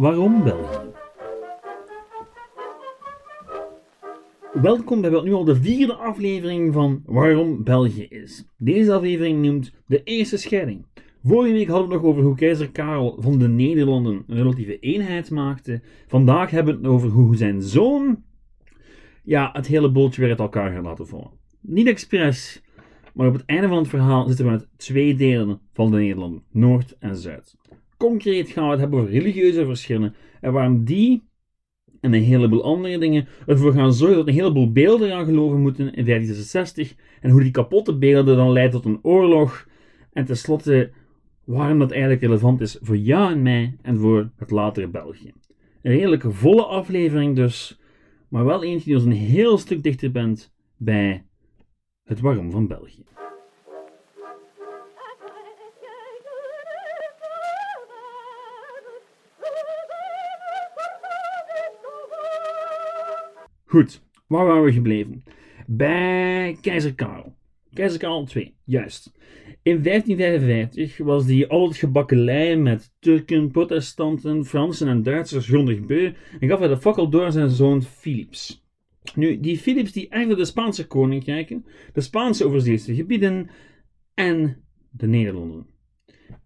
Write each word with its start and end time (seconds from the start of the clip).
Waarom 0.00 0.44
België? 0.44 0.90
Welkom 4.52 5.00
bij 5.00 5.10
wat 5.10 5.24
nu 5.24 5.32
al 5.32 5.44
de 5.44 5.56
vierde 5.56 5.94
aflevering 5.94 6.72
van 6.72 7.02
Waarom 7.06 7.64
België 7.64 8.06
is. 8.08 8.44
Deze 8.56 8.92
aflevering 8.92 9.42
noemt 9.42 9.72
De 9.86 10.02
Eerste 10.02 10.36
Scheiding. 10.36 10.86
Vorige 11.24 11.52
week 11.52 11.68
hadden 11.68 11.88
we 11.88 11.94
het 11.94 12.02
nog 12.02 12.12
over 12.12 12.22
hoe 12.22 12.34
keizer 12.34 12.70
Karel 12.70 13.16
van 13.18 13.38
de 13.38 13.48
Nederlanden 13.48 14.24
een 14.26 14.36
relatieve 14.36 14.78
eenheid 14.78 15.30
maakte. 15.30 15.82
Vandaag 16.06 16.50
hebben 16.50 16.74
we 16.74 16.80
het 16.80 16.90
over 16.90 17.08
hoe 17.08 17.36
zijn 17.36 17.62
zoon 17.62 18.22
ja, 19.24 19.50
het 19.52 19.66
hele 19.66 19.90
boeltje 19.90 20.20
weer 20.20 20.30
uit 20.30 20.38
elkaar 20.38 20.72
gaat 20.72 20.84
laten 20.84 21.06
vallen. 21.06 21.30
Niet 21.60 21.86
expres, 21.86 22.62
maar 23.14 23.26
op 23.26 23.32
het 23.32 23.44
einde 23.46 23.68
van 23.68 23.78
het 23.78 23.88
verhaal 23.88 24.26
zitten 24.26 24.44
we 24.44 24.50
met 24.50 24.68
twee 24.76 25.14
delen 25.14 25.60
van 25.72 25.90
de 25.90 25.96
Nederlanden, 25.96 26.42
Noord 26.50 26.96
en 26.98 27.16
Zuid. 27.16 27.58
Concreet 28.00 28.50
gaan 28.50 28.64
we 28.64 28.70
het 28.70 28.80
hebben 28.80 28.98
over 28.98 29.12
religieuze 29.12 29.64
verschillen 29.64 30.14
en 30.40 30.52
waarom 30.52 30.84
die 30.84 31.22
en 32.00 32.12
een 32.12 32.22
heleboel 32.22 32.64
andere 32.64 32.98
dingen 32.98 33.26
ervoor 33.46 33.72
gaan 33.72 33.92
zorgen 33.92 34.16
dat 34.16 34.26
een 34.26 34.34
heleboel 34.34 34.72
beelden 34.72 35.14
aan 35.14 35.24
geloven 35.24 35.60
moeten 35.60 35.84
in 35.84 36.04
1566 36.04 36.94
en 37.20 37.30
hoe 37.30 37.42
die 37.42 37.50
kapotte 37.50 37.98
beelden 37.98 38.36
dan 38.36 38.52
leiden 38.52 38.80
tot 38.80 38.92
een 38.92 38.98
oorlog 39.02 39.66
en 40.12 40.24
tenslotte 40.24 40.90
waarom 41.44 41.78
dat 41.78 41.90
eigenlijk 41.90 42.20
relevant 42.20 42.60
is 42.60 42.78
voor 42.80 42.96
jou 42.96 43.32
en 43.32 43.42
mij 43.42 43.76
en 43.82 43.98
voor 43.98 44.30
het 44.36 44.50
latere 44.50 44.88
België. 44.88 45.32
Een 45.82 45.92
redelijk 45.92 46.24
volle 46.28 46.64
aflevering 46.64 47.36
dus, 47.36 47.80
maar 48.28 48.44
wel 48.44 48.64
eentje 48.64 48.84
die 48.84 48.94
ons 48.94 49.04
een 49.04 49.12
heel 49.12 49.58
stuk 49.58 49.82
dichter 49.82 50.10
bent 50.10 50.52
bij 50.76 51.24
het 52.04 52.20
waarom 52.20 52.50
van 52.50 52.66
België. 52.66 53.04
Goed, 63.70 64.02
waar 64.26 64.46
waren 64.46 64.64
we 64.64 64.72
gebleven? 64.72 65.22
Bij 65.66 66.58
keizer 66.60 66.94
Karel. 66.94 67.36
Keizer 67.72 67.98
Karel 67.98 68.28
II, 68.34 68.54
juist. 68.64 69.12
In 69.62 69.82
1555 69.82 70.98
was 70.98 71.26
die 71.26 71.46
al 71.46 71.68
het 71.68 71.76
gebakkelei 71.76 72.56
met 72.56 72.92
Turken, 72.98 73.50
protestanten, 73.50 74.44
Fransen 74.44 74.88
en 74.88 75.02
Duitsers 75.02 75.46
grondig 75.46 75.86
beu 75.86 76.12
en 76.40 76.48
gaf 76.48 76.58
hij 76.58 76.68
de 76.68 76.76
fakkel 76.76 77.08
door 77.08 77.24
aan 77.24 77.32
zijn 77.32 77.50
zoon 77.50 77.82
Philips. 77.82 78.64
Nu, 79.14 79.40
die 79.40 79.58
Philips 79.58 79.92
die 79.92 80.08
erfde 80.08 80.36
de 80.36 80.44
Spaanse 80.44 80.86
koninkrijken, 80.86 81.64
de 81.92 82.00
Spaanse 82.00 82.44
overzeese 82.44 82.94
gebieden 82.94 83.50
en 84.14 84.64
de 84.90 85.06
Nederlanden. 85.06 85.66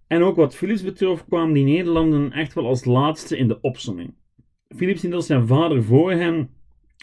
En 0.06 0.22
ook 0.22 0.36
wat 0.36 0.56
Philips 0.56 0.82
betrof 0.82 1.26
kwamen 1.28 1.54
die 1.54 1.64
Nederlanden 1.64 2.32
echt 2.32 2.54
wel 2.54 2.66
als 2.66 2.84
laatste 2.84 3.36
in 3.36 3.48
de 3.48 3.60
opsomming. 3.60 4.14
Philips 4.76 5.02
hield 5.02 5.24
zijn 5.24 5.46
vader 5.46 5.82
voor 5.82 6.12
hem 6.12 6.48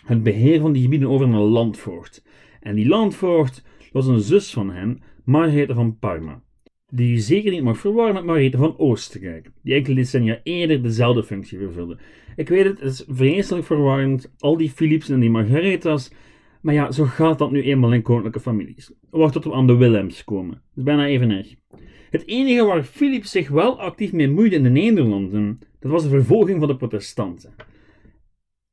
het 0.06 0.23
beheer 0.23 0.59
van 0.59 0.72
die 0.72 0.81
gebieden 0.81 1.09
over 1.09 1.28
naar 1.28 1.39
Landvoort. 1.39 2.23
En 2.59 2.75
die 2.75 2.88
Landvoort 2.88 3.64
was 3.92 4.08
een 4.08 4.20
zus 4.20 4.53
van 4.53 4.72
hem, 4.72 5.00
Margarethe 5.23 5.73
van 5.73 5.97
Parma. 6.00 6.42
Die 6.89 7.11
je 7.11 7.20
zeker 7.20 7.52
niet 7.52 7.64
mag 7.64 7.78
verwarren 7.78 8.14
met 8.14 8.23
Margarethe 8.23 8.58
van 8.58 8.78
Oostenrijk, 8.78 9.52
die 9.64 9.73
enkele 9.73 9.95
decennia 9.95 10.39
eerder 10.44 10.84
dezelfde 10.84 11.23
functie 11.23 11.58
vervulde. 11.58 11.97
Ik 12.36 12.50
weet 12.50 12.66
het, 12.66 12.80
het 12.80 12.92
is 12.92 13.06
vreselijk 13.08 13.66
verwarrend, 13.66 14.34
al 14.39 14.58
die 14.58 14.69
Philips 14.69 15.09
en 15.09 15.19
die 15.19 15.30
Margaretha's, 15.30 16.12
maar 16.62 16.73
ja, 16.73 16.92
zo 16.92 17.06
gaat 17.06 17.39
dat 17.39 17.52
nu 17.52 17.62
eenmaal 17.62 17.94
in 17.94 18.02
koninklijke 18.02 18.39
families. 18.39 18.94
Wacht 19.09 19.34
tot 19.34 19.44
we 19.44 19.53
aan 19.53 19.67
de 19.67 19.75
Willems 19.75 20.23
komen. 20.23 20.52
Dat 20.52 20.78
is 20.78 20.84
bijna 20.84 21.06
even 21.06 21.31
erg. 21.31 21.56
Het 22.09 22.28
enige 22.28 22.66
waar 22.66 22.84
Philips 22.84 23.31
zich 23.31 23.50
wel 23.50 23.80
actief 23.80 24.14
mee 24.14 24.30
moeide 24.30 24.56
in 24.56 24.64
de 24.64 24.69
Nederlanden, 24.69 25.59
dat 25.80 25.92
was 25.92 26.03
de 26.03 26.09
vervolging 26.09 26.59
van 26.59 26.67
de 26.67 26.75
protestanten. 26.75 27.53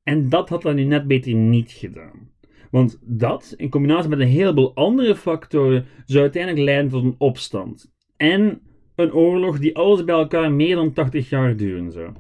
En 0.09 0.29
dat 0.29 0.49
had 0.49 0.63
hij 0.63 0.73
nu 0.73 0.85
net 0.85 1.07
beter 1.07 1.35
niet 1.35 1.71
gedaan. 1.71 2.31
Want 2.71 2.99
dat, 3.03 3.55
in 3.57 3.69
combinatie 3.69 4.09
met 4.09 4.21
een 4.21 4.27
heleboel 4.27 4.75
andere 4.75 5.17
factoren, 5.17 5.85
zou 6.07 6.23
uiteindelijk 6.23 6.65
leiden 6.65 6.91
tot 6.91 7.05
een 7.05 7.15
opstand. 7.19 7.93
En 8.17 8.61
een 8.95 9.13
oorlog 9.13 9.59
die 9.59 9.77
alles 9.77 10.05
bij 10.05 10.15
elkaar 10.15 10.53
meer 10.53 10.75
dan 10.75 10.93
80 10.93 11.29
jaar 11.29 11.57
duren 11.57 11.93
zou. 11.93 12.13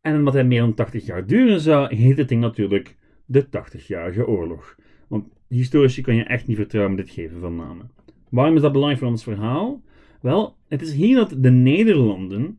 En 0.00 0.16
omdat 0.16 0.34
hij 0.34 0.44
meer 0.44 0.60
dan 0.60 0.74
80 0.74 1.06
jaar 1.06 1.26
duren 1.26 1.60
zou, 1.60 1.94
heet 1.94 2.16
het 2.16 2.28
ding 2.28 2.40
natuurlijk 2.40 2.96
de 3.24 3.46
80-jarige 3.46 4.26
oorlog. 4.26 4.76
Want 5.08 5.24
historici 5.48 6.02
kan 6.02 6.14
je 6.14 6.22
echt 6.24 6.46
niet 6.46 6.56
vertrouwen 6.56 6.94
met 6.94 7.04
dit 7.04 7.14
geven 7.14 7.40
van 7.40 7.56
namen. 7.56 7.90
Waarom 8.30 8.54
is 8.54 8.62
dat 8.62 8.72
belangrijk 8.72 9.02
voor 9.02 9.12
ons 9.12 9.22
verhaal? 9.22 9.82
Wel, 10.20 10.56
het 10.68 10.82
is 10.82 10.92
hier 10.92 11.16
dat 11.16 11.34
de 11.38 11.50
Nederlanden 11.50 12.58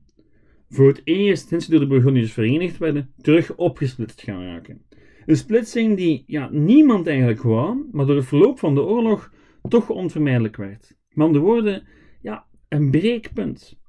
voor 0.73 0.88
het 0.88 1.01
eerst 1.03 1.47
sinds 1.47 1.66
ze 1.66 1.72
door 1.72 1.79
de 1.79 1.88
Burgondiërs 1.88 2.31
verenigd 2.31 2.78
werden, 2.78 3.13
terug 3.22 3.56
opgesplitst 3.56 4.22
gaan 4.22 4.44
raken. 4.44 4.81
Een 5.25 5.38
splitsing 5.38 5.97
die 5.97 6.23
ja, 6.28 6.50
niemand 6.51 7.07
eigenlijk 7.07 7.41
wou, 7.41 7.89
maar 7.91 8.06
door 8.06 8.16
het 8.16 8.25
verloop 8.25 8.59
van 8.59 8.75
de 8.75 8.81
oorlog 8.81 9.31
toch 9.67 9.89
onvermijdelijk 9.89 10.56
werd. 10.56 10.97
Met 11.09 11.25
andere 11.25 11.44
woorden, 11.44 11.83
ja, 12.22 12.45
een 12.69 12.91
breekpunt. 12.91 13.79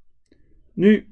Nu, 0.75 1.07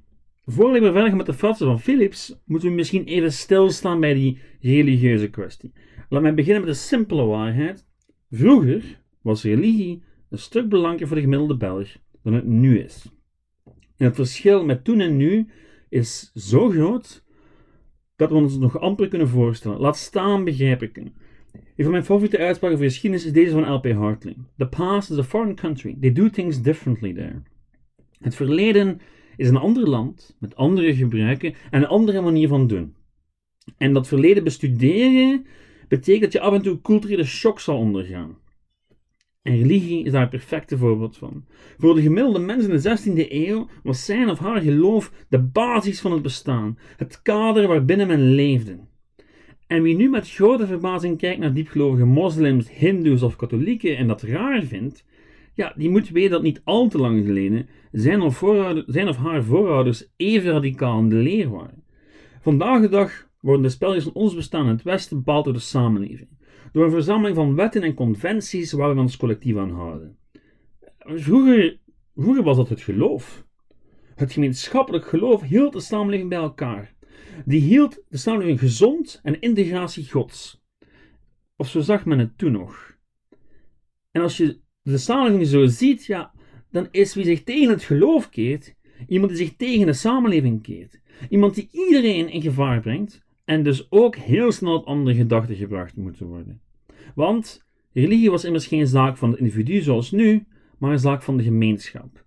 voor 0.44 0.72
we 0.72 0.92
verder 0.92 1.16
met 1.16 1.26
de 1.26 1.32
fratsen 1.32 1.66
van 1.66 1.80
Philips, 1.80 2.40
moeten 2.44 2.68
we 2.68 2.74
misschien 2.74 3.04
even 3.04 3.32
stilstaan 3.32 4.00
bij 4.00 4.14
die 4.14 4.38
religieuze 4.60 5.30
kwestie. 5.30 5.72
Laat 6.08 6.22
mij 6.22 6.34
beginnen 6.34 6.64
met 6.64 6.70
de 6.70 6.78
simpele 6.78 7.24
waarheid. 7.24 7.86
Vroeger 8.30 9.00
was 9.22 9.42
religie 9.42 10.02
een 10.30 10.38
stuk 10.38 10.68
belangrijker 10.68 11.06
voor 11.06 11.16
de 11.16 11.22
gemiddelde 11.22 11.56
Belg 11.56 11.96
dan 12.22 12.32
het 12.32 12.46
nu 12.46 12.78
is. 12.78 13.12
En 14.02 14.08
het 14.08 14.16
verschil 14.16 14.64
met 14.64 14.84
toen 14.84 15.00
en 15.00 15.16
nu 15.16 15.48
is 15.88 16.32
zo 16.34 16.70
groot 16.70 17.24
dat 18.16 18.28
we 18.28 18.34
ons 18.34 18.58
nog 18.58 18.78
amper 18.78 19.08
kunnen 19.08 19.28
voorstellen. 19.28 19.80
Laat 19.80 19.96
staan 19.96 20.44
begrijpen 20.44 20.92
kunnen. 20.92 21.14
Een 21.52 21.82
van 21.84 21.90
mijn 21.90 22.04
favoriete 22.04 22.38
uitspraken 22.38 22.76
voor 22.76 22.86
geschiedenis 22.86 23.26
is 23.26 23.32
deze 23.32 23.50
van 23.50 23.72
L.P. 23.72 23.92
Hartley. 23.92 24.36
The 24.56 24.66
past 24.66 25.10
is 25.10 25.18
a 25.18 25.22
foreign 25.22 25.54
country. 25.54 25.96
They 26.00 26.12
do 26.12 26.30
things 26.30 26.62
differently 26.62 27.12
there. 27.12 27.42
Het 28.18 28.34
verleden 28.34 29.00
is 29.36 29.48
een 29.48 29.56
ander 29.56 29.88
land, 29.88 30.36
met 30.38 30.56
andere 30.56 30.94
gebruiken 30.94 31.54
en 31.70 31.82
een 31.82 31.88
andere 31.88 32.20
manier 32.20 32.48
van 32.48 32.66
doen. 32.66 32.94
En 33.76 33.92
dat 33.92 34.08
verleden 34.08 34.44
bestuderen 34.44 35.46
betekent 35.88 36.22
dat 36.22 36.32
je 36.32 36.40
af 36.40 36.54
en 36.54 36.62
toe 36.62 36.80
culturele 36.80 37.24
shock 37.24 37.60
zal 37.60 37.78
ondergaan. 37.78 38.38
En 39.42 39.56
religie 39.56 40.04
is 40.04 40.12
daar 40.12 40.22
een 40.22 40.28
perfecte 40.28 40.78
voorbeeld 40.78 41.16
van. 41.16 41.44
Voor 41.78 41.94
de 41.94 42.02
gemiddelde 42.02 42.38
mens 42.38 42.64
in 42.64 42.76
de 42.76 42.98
16e 43.26 43.30
eeuw 43.32 43.68
was 43.82 44.04
zijn 44.04 44.28
of 44.28 44.38
haar 44.38 44.60
geloof 44.60 45.12
de 45.28 45.38
basis 45.42 46.00
van 46.00 46.12
het 46.12 46.22
bestaan, 46.22 46.78
het 46.96 47.22
kader 47.22 47.68
waarbinnen 47.68 48.06
men 48.06 48.34
leefde. 48.34 48.78
En 49.66 49.82
wie 49.82 49.96
nu 49.96 50.10
met 50.10 50.30
grote 50.30 50.66
verbazing 50.66 51.18
kijkt 51.18 51.40
naar 51.40 51.52
diepgelovige 51.52 52.04
moslims, 52.04 52.70
hindoes 52.70 53.22
of 53.22 53.36
katholieken 53.36 53.96
en 53.96 54.06
dat 54.06 54.22
raar 54.22 54.62
vindt, 54.62 55.04
ja, 55.54 55.72
die 55.76 55.90
moet 55.90 56.08
weten 56.08 56.30
dat 56.30 56.42
niet 56.42 56.60
al 56.64 56.88
te 56.88 56.98
lang 56.98 57.26
geleden 57.26 57.68
zijn 57.92 58.20
of, 58.20 58.44
zijn 58.86 59.08
of 59.08 59.16
haar 59.16 59.44
voorouders 59.44 60.08
even 60.16 60.52
radicaal 60.52 60.98
in 60.98 61.08
de 61.08 61.14
leer 61.16 61.50
waren. 61.50 61.84
Vandaag 62.40 62.80
de 62.80 62.88
dag 62.88 63.28
worden 63.40 63.62
de 63.62 63.68
spelletjes 63.68 64.04
van 64.04 64.22
ons 64.22 64.34
bestaan 64.34 64.64
in 64.64 64.72
het 64.72 64.82
Westen 64.82 65.16
bepaald 65.16 65.44
door 65.44 65.54
de 65.54 65.60
samenleving 65.60 66.31
door 66.72 66.84
een 66.84 66.90
verzameling 66.90 67.36
van 67.36 67.54
wetten 67.54 67.82
en 67.82 67.94
conventies 67.94 68.72
waar 68.72 68.94
we 68.94 69.00
ons 69.00 69.16
collectief 69.16 69.56
aan 69.56 69.70
houden. 69.70 70.16
Vroeger, 70.98 71.78
vroeger 72.14 72.42
was 72.42 72.56
dat 72.56 72.68
het 72.68 72.80
geloof. 72.80 73.46
Het 74.14 74.32
gemeenschappelijk 74.32 75.06
geloof 75.06 75.42
hield 75.42 75.72
de 75.72 75.80
samenleving 75.80 76.28
bij 76.28 76.38
elkaar. 76.38 76.94
Die 77.44 77.60
hield 77.60 78.02
de 78.08 78.16
samenleving 78.16 78.58
gezond 78.58 79.20
en 79.22 79.40
integratie 79.40 80.10
gods. 80.10 80.62
Of 81.56 81.68
zo 81.68 81.80
zag 81.80 82.04
men 82.04 82.18
het 82.18 82.38
toen 82.38 82.52
nog. 82.52 82.96
En 84.10 84.22
als 84.22 84.36
je 84.36 84.60
de 84.82 84.98
samenleving 84.98 85.46
zo 85.46 85.66
ziet, 85.66 86.04
ja, 86.04 86.32
dan 86.70 86.88
is 86.90 87.14
wie 87.14 87.24
zich 87.24 87.42
tegen 87.42 87.68
het 87.68 87.82
geloof 87.82 88.28
keert, 88.28 88.74
iemand 89.08 89.32
die 89.32 89.46
zich 89.46 89.56
tegen 89.56 89.86
de 89.86 89.92
samenleving 89.92 90.62
keert. 90.62 91.00
Iemand 91.28 91.54
die 91.54 91.68
iedereen 91.72 92.28
in 92.28 92.42
gevaar 92.42 92.80
brengt 92.80 93.22
en 93.52 93.62
dus 93.62 93.86
ook 93.90 94.16
heel 94.16 94.52
snel 94.52 94.86
andere 94.86 95.16
gedachten 95.16 95.56
gebracht 95.56 95.96
moeten 95.96 96.26
worden. 96.26 96.60
Want 97.14 97.64
religie 97.92 98.30
was 98.30 98.44
immers 98.44 98.66
geen 98.66 98.86
zaak 98.86 99.16
van 99.16 99.30
het 99.30 99.38
individu 99.38 99.80
zoals 99.80 100.10
nu, 100.10 100.46
maar 100.78 100.92
een 100.92 100.98
zaak 100.98 101.22
van 101.22 101.36
de 101.36 101.42
gemeenschap. 101.42 102.24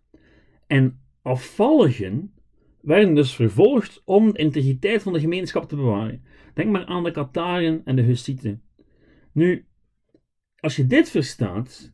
En 0.67 0.99
afvalligen 1.21 2.33
werden 2.81 3.15
dus 3.15 3.35
vervolgd 3.35 4.01
om 4.05 4.31
de 4.31 4.37
integriteit 4.37 5.03
van 5.03 5.13
de 5.13 5.19
gemeenschap 5.19 5.69
te 5.69 5.75
bewaren. 5.75 6.23
Denk 6.53 6.71
maar 6.71 6.85
aan 6.85 7.03
de 7.03 7.11
Kataren 7.11 7.81
en 7.85 7.95
de 7.95 8.01
Hussieten. 8.01 8.61
Nu, 9.31 9.65
als 10.59 10.75
je 10.75 10.87
dit 10.87 11.09
verstaat, 11.09 11.93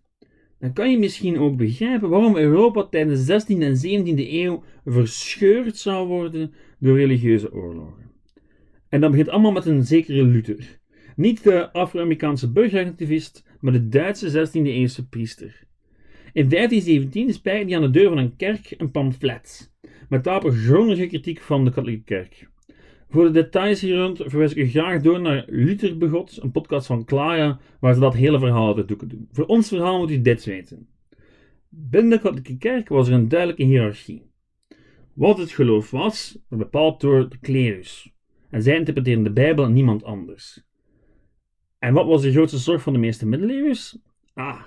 dan 0.60 0.74
kan 0.74 0.92
je 0.92 1.00
misschien 1.00 1.40
ook 1.40 1.58
begrijpen 1.58 2.10
waarom 2.10 2.38
Europa 2.38 2.84
tijdens 2.84 3.26
de 3.26 3.42
16e 3.42 3.60
en 3.60 4.06
17e 4.16 4.32
eeuw 4.32 4.64
verscheurd 4.86 5.78
zou 5.78 6.08
worden 6.08 6.54
door 6.80 6.98
religieuze 6.98 7.54
oorlogen. 7.54 8.11
En 8.92 9.02
dat 9.02 9.12
begint 9.12 9.30
allemaal 9.30 9.52
met 9.52 9.66
een 9.66 9.84
zekere 9.84 10.24
Luther. 10.24 10.80
Niet 11.16 11.44
de 11.44 11.72
Afro-Amerikaanse 11.74 12.52
burgeractivist, 12.52 13.46
maar 13.60 13.74
de 13.74 13.88
Duitse 13.88 14.30
16e-eeuwse 14.30 15.10
priester. 15.10 15.64
In 16.34 16.50
1517 16.50 17.34
spijt 17.34 17.68
hij 17.68 17.76
aan 17.76 17.82
de 17.82 17.90
deur 17.90 18.10
van 18.10 18.18
een 18.18 18.36
kerk 18.36 18.74
een 18.78 18.92
pamflet, 18.92 19.74
met 20.10 20.24
daarop 20.24 20.52
grondige 20.52 21.08
kritiek 21.08 21.40
van 21.40 21.66
de 21.66 21.72
katholieke 21.72 22.04
kerk. 22.04 22.50
Voor 23.10 23.24
de 23.24 23.32
details 23.32 23.82
hier 23.82 23.98
rond 23.98 24.18
verwijs 24.26 24.52
ik 24.52 24.58
u 24.58 24.70
graag 24.70 25.02
door 25.02 25.22
naar 25.22 25.46
Luther 25.48 25.98
Begot, 25.98 26.40
een 26.42 26.52
podcast 26.52 26.88
van 26.88 27.06
Clara, 27.06 27.60
waar 27.80 27.94
ze 27.94 28.00
dat 28.00 28.14
hele 28.14 28.40
verhaal 28.40 28.78
uit 28.78 28.88
doeken 28.88 29.08
doen. 29.08 29.28
Voor 29.32 29.46
ons 29.46 29.68
verhaal 29.68 30.00
moet 30.00 30.12
u 30.12 30.22
dit 30.22 30.46
weten. 30.46 30.88
Binnen 31.70 32.12
de 32.12 32.20
katholieke 32.20 32.58
kerk 32.58 32.90
was 32.90 33.08
er 33.08 33.14
een 33.14 33.28
duidelijke 33.28 33.64
hiërarchie. 33.64 34.30
Wat 35.14 35.38
het 35.38 35.52
geloof 35.52 35.92
was, 35.92 36.38
werd 36.48 36.62
bepaald 36.62 37.02
door 37.02 37.30
de 37.30 37.38
klerus. 37.38 38.14
En 38.52 38.62
zij 38.62 38.78
interpreteerden 38.78 39.24
de 39.24 39.32
Bijbel 39.32 39.66
en 39.66 39.74
niemand 39.74 40.04
anders. 40.04 40.64
En 41.80 41.94
wat 41.94 42.06
was 42.06 42.22
de 42.22 42.32
grootste 42.32 42.58
zorg 42.58 42.82
van 42.82 42.94
de 42.94 43.00
meeste 43.00 43.28
middeleeuwers? 43.28 43.98
Ah, 44.34 44.62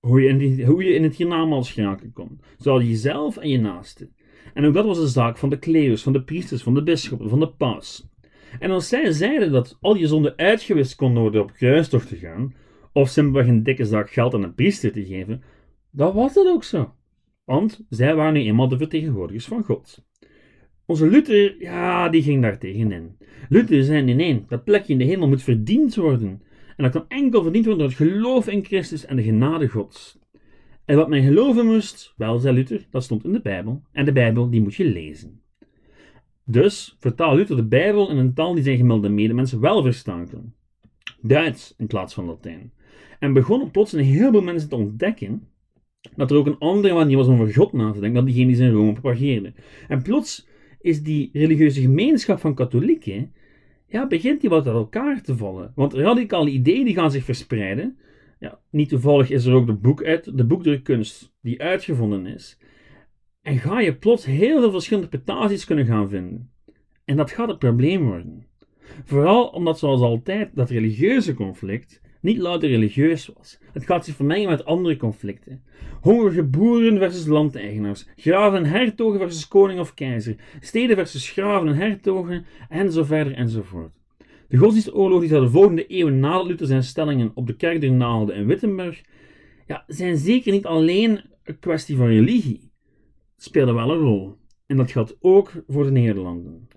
hoe 0.00 0.20
je 0.20 0.28
in, 0.28 0.38
die, 0.38 0.66
hoe 0.66 0.84
je 0.84 0.94
in 0.94 1.02
het 1.02 1.16
hiernamaals 1.16 1.72
geraken 1.72 2.12
kon. 2.12 2.40
Zowel 2.58 2.82
jezelf 2.82 3.36
en 3.36 3.48
je 3.48 3.58
naaste. 3.58 4.10
En 4.54 4.64
ook 4.64 4.74
dat 4.74 4.84
was 4.84 4.98
de 4.98 5.06
zaak 5.06 5.38
van 5.38 5.50
de 5.50 5.58
klerus, 5.58 6.02
van 6.02 6.12
de 6.12 6.22
priesters, 6.22 6.62
van 6.62 6.74
de 6.74 6.82
bisschoppen, 6.82 7.28
van 7.28 7.40
de 7.40 7.52
paus. 7.52 8.08
En 8.58 8.70
als 8.70 8.88
zij 8.88 9.12
zeiden 9.12 9.52
dat 9.52 9.78
al 9.80 9.94
je 9.94 10.06
zonden 10.06 10.36
uitgewist 10.36 10.94
konden 10.94 11.22
worden 11.22 11.42
op 11.42 11.52
kruistocht 11.52 12.08
te 12.08 12.16
gaan, 12.16 12.54
of 12.92 13.08
simpelweg 13.08 13.46
een 13.46 13.62
dikke 13.62 13.84
zak 13.84 14.10
geld 14.10 14.34
aan 14.34 14.42
een 14.42 14.54
priester 14.54 14.92
te 14.92 15.04
geven, 15.04 15.42
dan 15.90 16.14
was 16.14 16.34
dat 16.34 16.46
ook 16.46 16.64
zo. 16.64 16.94
Want 17.44 17.84
zij 17.88 18.14
waren 18.14 18.32
nu 18.32 18.40
eenmaal 18.40 18.68
de 18.68 18.78
vertegenwoordigers 18.78 19.46
van 19.46 19.64
God. 19.64 20.04
Onze 20.86 21.06
Luther, 21.06 21.56
ja, 21.60 22.08
die 22.08 22.22
ging 22.22 22.42
daar 22.42 22.58
tegenin. 22.58 23.16
Luther 23.48 23.84
zei 23.84 24.02
nee, 24.02 24.14
nee, 24.14 24.44
dat 24.48 24.64
plekje 24.64 24.92
in 24.92 24.98
de 24.98 25.04
hemel 25.04 25.28
moet 25.28 25.42
verdiend 25.42 25.94
worden. 25.94 26.42
En 26.76 26.84
dat 26.84 26.92
kan 26.92 27.04
enkel 27.08 27.42
verdiend 27.42 27.64
worden 27.64 27.88
door 27.88 27.98
het 27.98 28.08
geloof 28.08 28.48
in 28.48 28.64
Christus 28.64 29.04
en 29.04 29.16
de 29.16 29.22
genade 29.22 29.68
Gods. 29.68 30.18
En 30.84 30.96
wat 30.96 31.08
men 31.08 31.22
geloven 31.22 31.66
moest, 31.66 32.12
wel, 32.16 32.38
zei 32.38 32.54
Luther, 32.54 32.86
dat 32.90 33.04
stond 33.04 33.24
in 33.24 33.32
de 33.32 33.40
Bijbel. 33.40 33.82
En 33.92 34.04
de 34.04 34.12
Bijbel, 34.12 34.50
die 34.50 34.62
moet 34.62 34.74
je 34.74 34.84
lezen. 34.84 35.40
Dus 36.44 36.96
vertaal 36.98 37.34
Luther 37.34 37.56
de 37.56 37.64
Bijbel 37.64 38.10
in 38.10 38.16
een 38.16 38.34
taal 38.34 38.54
die 38.54 38.62
zijn 38.62 38.76
gemiddelde 38.76 39.08
medemensen 39.08 39.60
wel 39.60 39.82
verstaan 39.82 40.28
kan. 40.28 40.52
Duits 41.20 41.74
in 41.78 41.86
plaats 41.86 42.14
van 42.14 42.24
Latijn. 42.24 42.72
En 43.18 43.32
begonnen 43.32 43.70
plots 43.70 43.92
een 43.92 44.04
heleboel 44.04 44.42
mensen 44.42 44.68
te 44.68 44.76
ontdekken 44.76 45.48
dat 46.16 46.30
er 46.30 46.36
ook 46.36 46.46
een 46.46 46.58
andere 46.58 46.94
manier 46.94 47.16
was 47.16 47.26
om 47.26 47.40
over 47.40 47.54
God 47.54 47.72
na 47.72 47.92
te 47.92 48.00
denken 48.00 48.14
dan 48.14 48.24
diegene 48.24 48.46
die 48.46 48.56
zijn 48.56 48.72
Rome 48.72 48.92
propageerde. 48.92 49.52
En 49.88 50.02
plots 50.02 50.46
is 50.84 51.02
die 51.02 51.30
religieuze 51.32 51.80
gemeenschap 51.80 52.38
van 52.38 52.54
katholieken, 52.54 53.32
ja, 53.86 54.06
begint 54.06 54.40
die 54.40 54.50
wat 54.50 54.66
uit 54.66 54.76
elkaar 54.76 55.22
te 55.22 55.36
vallen. 55.36 55.72
Want 55.74 55.94
radicale 55.94 56.50
ideeën 56.50 56.84
die 56.84 56.94
gaan 56.94 57.10
zich 57.10 57.24
verspreiden. 57.24 57.98
Ja, 58.38 58.60
niet 58.70 58.88
toevallig 58.88 59.30
is 59.30 59.44
er 59.44 59.54
ook 59.54 59.66
de, 59.66 59.72
boek 59.72 60.04
uit, 60.04 60.36
de 60.38 60.44
boekdrukkunst 60.44 61.32
die 61.40 61.62
uitgevonden 61.62 62.26
is. 62.26 62.58
En 63.42 63.58
ga 63.58 63.80
je 63.80 63.94
plots 63.94 64.24
heel 64.24 64.60
veel 64.60 64.70
verschillende 64.70 65.10
interpretaties 65.10 65.64
kunnen 65.64 65.86
gaan 65.86 66.08
vinden. 66.08 66.50
En 67.04 67.16
dat 67.16 67.30
gaat 67.30 67.48
het 67.48 67.58
probleem 67.58 68.04
worden. 68.04 68.46
Vooral 69.04 69.46
omdat, 69.46 69.78
zoals 69.78 70.00
altijd, 70.00 70.50
dat 70.54 70.70
religieuze 70.70 71.34
conflict 71.34 72.00
niet 72.24 72.38
louter 72.38 72.68
religieus 72.68 73.30
was. 73.36 73.58
Het 73.72 73.84
gaat 73.84 74.04
zich 74.04 74.14
vermengen 74.14 74.48
met 74.48 74.64
andere 74.64 74.96
conflicten. 74.96 75.62
Hongerige 76.00 76.42
boeren 76.42 76.98
versus 76.98 77.26
landeigenaars, 77.26 78.06
graven 78.16 78.58
en 78.58 78.70
hertogen 78.70 79.18
versus 79.18 79.48
koning 79.48 79.80
of 79.80 79.94
keizer, 79.94 80.36
steden 80.60 80.96
versus 80.96 81.30
graven 81.30 81.68
en 81.68 81.76
hertogen, 81.76 82.44
en 82.68 82.92
zo 82.92 83.04
verder 83.04 83.34
enzovoort. 83.34 83.92
De 84.48 84.56
godsdienstoorlog 84.56 85.20
die 85.20 85.28
de 85.28 85.48
volgende 85.48 85.86
eeuwen 85.86 86.20
nadat 86.20 86.46
Luther 86.46 86.66
zijn 86.66 86.82
stellingen 86.82 87.30
op 87.34 87.46
de 87.46 87.56
kerk 87.56 87.90
naalde 87.90 88.32
in 88.34 88.46
Wittenberg, 88.46 89.02
ja, 89.66 89.84
zijn 89.86 90.16
zeker 90.16 90.52
niet 90.52 90.66
alleen 90.66 91.20
een 91.44 91.58
kwestie 91.58 91.96
van 91.96 92.06
religie. 92.06 92.70
Het 93.34 93.44
speelde 93.44 93.72
wel 93.72 93.90
een 93.90 93.98
rol. 93.98 94.36
En 94.66 94.76
dat 94.76 94.90
geldt 94.90 95.16
ook 95.20 95.52
voor 95.68 95.84
de 95.84 95.90
Nederlanden. 95.90 96.68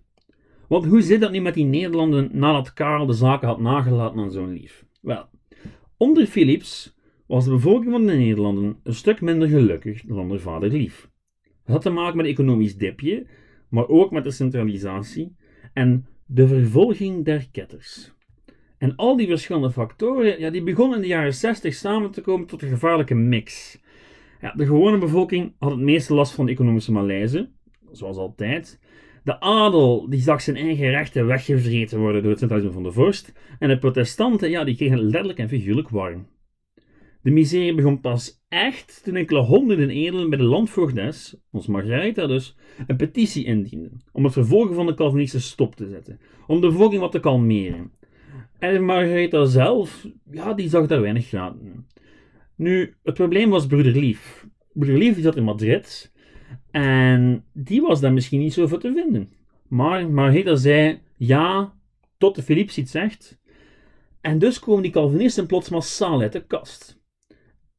Want 0.68 0.86
hoe 0.86 1.02
zit 1.02 1.22
dat 1.22 1.32
nu 1.32 1.40
met 1.40 1.54
die 1.54 1.66
Nederlanden 1.66 2.30
nadat 2.32 2.74
Karel 2.74 3.06
de 3.06 3.14
zaken 3.14 3.48
had 3.48 3.60
nagelaten 3.60 4.20
aan 4.20 4.32
zo'n 4.32 4.54
lief? 4.54 4.86
Wel, 5.02 5.26
Onder 5.98 6.26
Philips 6.26 6.96
was 7.28 7.46
de 7.46 7.52
bevolking 7.52 7.92
van 7.92 8.06
de 8.06 8.14
Nederlanden 8.14 8.80
een 8.84 8.94
stuk 8.94 9.22
minder 9.22 9.48
gelukkig 9.48 10.02
dan 10.02 10.20
onder 10.20 10.40
vader 10.40 10.70
Lief. 10.70 11.10
Het 11.42 11.74
had 11.74 11.82
te 11.82 11.90
maken 11.90 12.18
met 12.18 12.26
een 12.26 12.32
economisch 12.32 12.78
dipje, 12.78 13.28
maar 13.70 13.88
ook 13.88 14.12
met 14.12 14.24
de 14.24 14.32
centralisatie 14.32 15.36
en 15.74 16.06
de 16.26 16.48
vervolging 16.48 17.26
der 17.26 17.48
ketters. 17.52 18.14
En 18.78 18.96
al 18.96 19.18
die 19.18 19.28
verschillende 19.28 19.72
factoren, 19.72 20.40
ja, 20.40 20.50
die 20.50 20.64
begonnen 20.64 20.96
in 20.96 21.02
de 21.02 21.08
jaren 21.08 21.34
60 21.34 21.74
samen 21.74 22.12
te 22.12 22.22
komen 22.22 22.48
tot 22.48 22.62
een 22.62 22.70
gevaarlijke 22.70 23.16
mix. 23.16 23.80
Ja, 24.42 24.52
de 24.52 24.66
gewone 24.66 24.98
bevolking 24.98 25.54
had 25.60 25.72
het 25.72 25.80
meeste 25.80 26.14
last 26.14 26.34
van 26.34 26.46
de 26.46 26.52
economische 26.52 26.92
malaise, 26.92 27.50
zoals 27.92 28.18
altijd. 28.18 28.80
De 29.28 29.40
adel 29.40 30.10
die 30.10 30.22
zag 30.22 30.42
zijn 30.42 30.56
eigen 30.56 30.90
rechten 30.90 31.26
weggevreten 31.26 32.00
worden 32.00 32.22
door 32.22 32.30
het 32.30 32.40
centralisme 32.40 32.74
van 32.74 32.84
de 32.84 32.92
vorst. 32.92 33.34
En 33.60 33.70
de 33.70 33.78
protestanten, 33.78 34.50
ja, 34.50 34.64
die 34.64 34.76
kregen 34.76 35.00
letterlijk 35.00 35.40
en 35.40 35.50
figuurlijk 35.50 35.90
warm. 35.90 36.28
De 37.22 37.32
miserie 37.32 37.76
begon 37.76 38.02
pas 38.02 38.44
echt 38.50 39.02
toen 39.04 39.16
enkele 39.16 39.40
honderden 39.40 39.90
edelen 39.90 40.30
bij 40.30 40.38
de 40.38 40.44
landvoogdes, 40.44 41.38
ons 41.52 41.68
Margaretha 41.68 42.28
dus, 42.28 42.58
een 42.88 42.96
petitie 42.96 43.46
indienden 43.46 44.02
om 44.12 44.24
het 44.24 44.34
vervolgen 44.34 44.76
van 44.76 44.86
de 44.86 44.94
Calvinisten 44.94 45.42
stop 45.42 45.76
te 45.76 45.88
zetten, 45.88 46.20
om 46.48 46.62
de 46.62 46.68
bevolking 46.68 47.02
wat 47.02 47.12
te 47.12 47.20
kalmeren. 47.20 47.92
En 48.60 48.84
Margaretha 48.84 49.46
zelf, 49.46 50.08
ja, 50.32 50.54
die 50.54 50.70
zag 50.70 50.88
daar 50.88 51.02
weinig 51.02 51.30
gaten. 51.30 51.88
Nu, 52.56 52.96
het 53.04 53.14
probleem 53.14 53.50
was 53.50 53.68
broeder 53.68 53.96
Lief. 53.96 54.48
Broeder 54.74 54.98
Lief 54.98 55.22
zat 55.22 55.36
in 55.36 55.44
Madrid 55.44 56.16
en 56.72 57.44
die 57.54 57.82
was 57.82 58.02
daar 58.02 58.14
misschien 58.14 58.40
niet 58.40 58.54
zo 58.54 58.68
voor 58.68 58.80
te 58.80 58.94
vinden. 58.94 59.32
Maar 59.68 60.10
Margareta 60.10 60.56
zei 60.56 61.00
ja, 61.16 61.74
tot 62.18 62.36
de 62.36 62.44
Philips 62.44 62.78
iets 62.78 62.92
zegt. 62.92 63.40
En 64.22 64.40
dus 64.40 64.60
komen 64.60 64.84
die 64.84 64.92
Calvinisten 64.92 65.48
plots 65.48 65.70
massaal 65.70 66.22
uit 66.22 66.32
de 66.32 66.46
kast. 66.46 67.00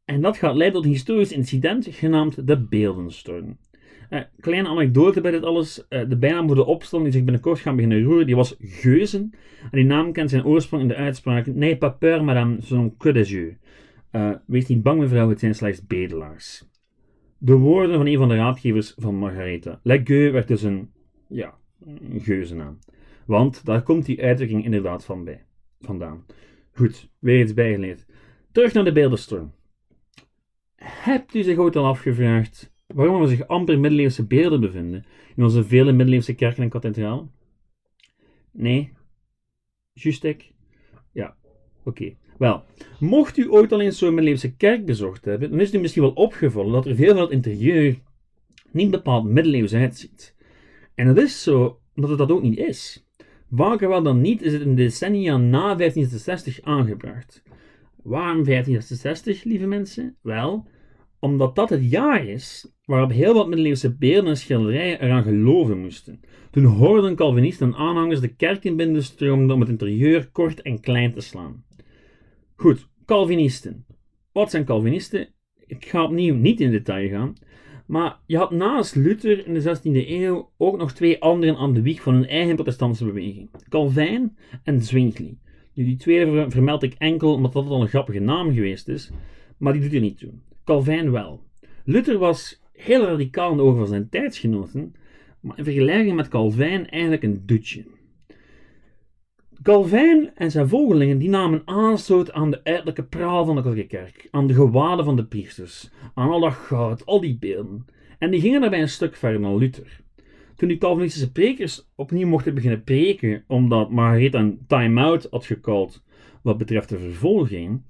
En 0.04 0.20
dat 0.20 0.36
gaat 0.36 0.54
leiden 0.54 0.76
tot 0.76 0.84
een 0.84 0.96
historisch 0.96 1.32
incident 1.32 1.86
genaamd 1.90 2.46
de 2.46 2.58
Beeldenstorm. 2.58 3.58
Uh, 4.10 4.20
kleine 4.40 4.68
anekdote 4.68 5.20
bij 5.20 5.30
dit 5.30 5.42
alles. 5.42 5.86
Uh, 5.88 6.08
de 6.08 6.16
bijnaam 6.16 6.46
voor 6.46 6.56
de 6.56 6.64
opstand 6.64 7.02
die 7.02 7.12
zich 7.12 7.24
binnenkort 7.24 7.58
gaan 7.58 7.74
beginnen 7.76 8.02
roeren, 8.02 8.26
die 8.26 8.36
was 8.36 8.56
Geuzen. 8.60 9.30
En 9.62 9.70
die 9.70 9.84
naam 9.84 10.12
kent 10.12 10.30
zijn 10.30 10.44
oorsprong 10.44 10.82
in 10.82 10.88
de 10.88 10.94
uitspraak 10.94 11.46
Nee, 11.46 11.76
pas 11.76 11.92
peur, 11.98 12.24
madame, 12.24 12.60
ce 12.60 12.66
sont 12.66 12.98
que 12.98 13.12
des 13.12 13.30
yeux. 13.30 13.56
Uh, 14.12 14.30
wees 14.46 14.66
niet 14.66 14.82
bang, 14.82 15.00
mevrouw, 15.00 15.28
het 15.28 15.40
zijn 15.40 15.54
slechts 15.54 15.86
bedelaars. 15.86 16.64
De 17.38 17.54
woorden 17.54 17.96
van 17.96 18.06
een 18.06 18.18
van 18.18 18.28
de 18.28 18.36
raadgevers 18.36 18.94
van 18.96 19.14
Margaretha. 19.14 19.80
Gueux 19.84 20.32
werd 20.32 20.48
dus 20.48 20.62
een, 20.62 20.90
ja, 21.28 21.58
een 21.84 22.20
geuzennaam. 22.20 22.78
Want 23.26 23.64
daar 23.64 23.82
komt 23.82 24.04
die 24.04 24.22
uitdrukking 24.22 24.64
inderdaad 24.64 25.04
van 25.04 25.24
bij, 25.24 25.44
vandaan. 25.80 26.24
Goed, 26.72 27.10
weer 27.18 27.40
iets 27.40 27.54
bijgeleerd. 27.54 28.06
Terug 28.52 28.72
naar 28.72 28.84
de 28.84 28.92
beeldenstorm. 28.92 29.52
Hebt 30.76 31.34
u 31.34 31.42
zich 31.42 31.58
ooit 31.58 31.76
al 31.76 31.86
afgevraagd 31.86 32.72
waarom 32.86 33.22
er 33.22 33.28
zich 33.28 33.46
amper 33.46 33.78
middeleeuwse 33.78 34.26
beelden 34.26 34.60
bevinden 34.60 35.04
in 35.36 35.42
onze 35.42 35.64
vele 35.64 35.92
middeleeuwse 35.92 36.34
kerken 36.34 36.62
en 36.62 36.68
kathedralen? 36.68 37.30
Nee? 38.50 38.92
Just 39.92 40.24
ik? 40.24 40.52
Ja, 41.12 41.36
oké. 41.84 42.16
Wel, 42.38 42.62
mocht 43.00 43.36
u 43.36 43.50
ooit 43.50 43.72
al 43.72 43.80
eens 43.80 43.98
zo'n 43.98 44.08
middeleeuwse 44.08 44.56
kerk 44.56 44.86
bezocht 44.86 45.24
hebben, 45.24 45.50
dan 45.50 45.60
is 45.60 45.74
u 45.74 45.78
misschien 45.78 46.02
wel 46.02 46.12
opgevallen 46.12 46.72
dat 46.72 46.86
er 46.86 46.94
veel 46.94 47.12
van 47.12 47.22
het 47.22 47.30
interieur 47.30 47.98
niet 48.70 48.90
bepaald 48.90 49.24
middeleeuws 49.24 49.74
uitziet. 49.74 50.34
En 50.94 51.06
dat 51.06 51.18
is 51.18 51.42
zo 51.42 51.80
omdat 51.94 52.10
het 52.10 52.28
dat 52.28 52.36
ook 52.36 52.42
niet 52.42 52.58
is. 52.58 53.06
Vaker 53.50 53.88
wel 53.88 54.02
dan 54.02 54.20
niet 54.20 54.42
is 54.42 54.52
het 54.52 54.62
in 54.62 54.74
de 54.74 54.82
decennia 54.82 55.36
na 55.36 55.74
1560 55.74 56.60
aangebracht. 56.62 57.42
Waarom 58.02 58.44
1560, 58.44 59.44
lieve 59.44 59.66
mensen? 59.66 60.16
Wel, 60.22 60.66
omdat 61.18 61.54
dat 61.54 61.70
het 61.70 61.90
jaar 61.90 62.26
is 62.26 62.72
waarop 62.84 63.10
heel 63.10 63.34
wat 63.34 63.46
middeleeuwse 63.48 63.96
beelden 63.96 64.30
en 64.30 64.36
schilderijen 64.36 65.00
eraan 65.00 65.22
geloven 65.22 65.78
moesten. 65.78 66.20
Toen 66.50 66.64
hoorden 66.64 67.16
Calvinisten 67.16 67.66
en 67.66 67.78
aanhangers 67.78 68.20
de 68.20 68.34
kerken 68.34 68.76
binnenstroomden 68.76 69.54
om 69.54 69.60
het 69.60 69.68
interieur 69.68 70.28
kort 70.30 70.62
en 70.62 70.80
klein 70.80 71.12
te 71.12 71.20
slaan. 71.20 71.64
Goed, 72.60 72.88
Calvinisten. 73.04 73.84
Wat 74.32 74.50
zijn 74.50 74.64
Calvinisten? 74.64 75.28
Ik 75.66 75.86
ga 75.86 76.04
opnieuw 76.04 76.34
niet 76.34 76.60
in 76.60 76.70
detail 76.70 77.08
gaan. 77.08 77.34
Maar 77.86 78.18
je 78.26 78.36
had 78.36 78.50
naast 78.50 78.94
Luther 78.94 79.46
in 79.46 79.54
de 79.54 79.76
16e 79.76 80.08
eeuw 80.08 80.50
ook 80.56 80.76
nog 80.76 80.92
twee 80.92 81.20
anderen 81.20 81.56
aan 81.56 81.74
de 81.74 81.82
wieg 81.82 82.02
van 82.02 82.14
hun 82.14 82.26
eigen 82.26 82.54
protestantse 82.54 83.04
beweging: 83.04 83.50
Calvijn 83.68 84.36
en 84.62 84.82
Zwingli. 84.82 85.38
Nu, 85.74 85.84
die 85.84 85.96
tweede 85.96 86.50
vermeld 86.50 86.82
ik 86.82 86.94
enkel 86.94 87.32
omdat 87.32 87.52
dat 87.52 87.68
al 87.68 87.80
een 87.80 87.88
grappige 87.88 88.20
naam 88.20 88.54
geweest 88.54 88.88
is, 88.88 89.10
maar 89.58 89.72
die 89.72 89.82
doet 89.82 89.94
er 89.94 90.00
niet 90.00 90.18
toe. 90.18 90.32
Calvijn 90.64 91.10
wel. 91.10 91.42
Luther 91.84 92.18
was 92.18 92.62
heel 92.72 93.04
radicaal 93.04 93.50
in 93.50 93.56
de 93.56 93.62
ogen 93.62 93.78
van 93.78 93.86
zijn 93.88 94.08
tijdsgenoten, 94.08 94.94
maar 95.40 95.58
in 95.58 95.64
vergelijking 95.64 96.16
met 96.16 96.28
Calvijn 96.28 96.88
eigenlijk 96.88 97.22
een 97.22 97.42
dutje. 97.46 97.84
Calvijn 99.62 100.30
en 100.34 100.50
zijn 100.50 100.68
volgelingen 100.68 101.18
die 101.18 101.28
namen 101.28 101.62
aanstoot 101.64 102.32
aan 102.32 102.50
de 102.50 102.64
uiterlijke 102.64 103.04
praal 103.04 103.44
van 103.44 103.56
de 103.56 103.86
kerk, 103.86 104.28
aan 104.30 104.46
de 104.46 104.54
gewaden 104.54 105.04
van 105.04 105.16
de 105.16 105.24
priesters, 105.24 105.90
aan 106.14 106.30
al 106.30 106.40
dat 106.40 106.52
goud, 106.52 107.06
al 107.06 107.20
die 107.20 107.38
beelden. 107.38 107.84
En 108.18 108.30
die 108.30 108.40
gingen 108.40 108.60
daarbij 108.60 108.80
een 108.80 108.88
stuk 108.88 109.16
verder 109.16 109.40
dan 109.40 109.56
Luther. 109.56 110.00
Toen 110.56 110.68
die 110.68 110.78
Calvinistische 110.78 111.32
prekers 111.32 111.90
opnieuw 111.94 112.28
mochten 112.28 112.54
beginnen 112.54 112.84
preken, 112.84 113.44
omdat 113.46 113.90
Margaretha 113.90 114.38
een 114.38 114.64
time-out 114.66 115.26
had 115.30 115.46
gecalled 115.46 116.02
wat 116.42 116.58
betreft 116.58 116.88
de 116.88 116.98
vervolging, 116.98 117.82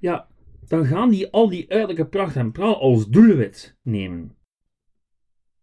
ja, 0.00 0.28
dan 0.68 0.84
gaan 0.86 1.10
die 1.10 1.30
al 1.30 1.48
die 1.48 1.70
uiterlijke 1.70 2.06
pracht 2.06 2.36
en 2.36 2.52
praal 2.52 2.80
als 2.80 3.08
doelwit 3.08 3.78
nemen. 3.82 4.34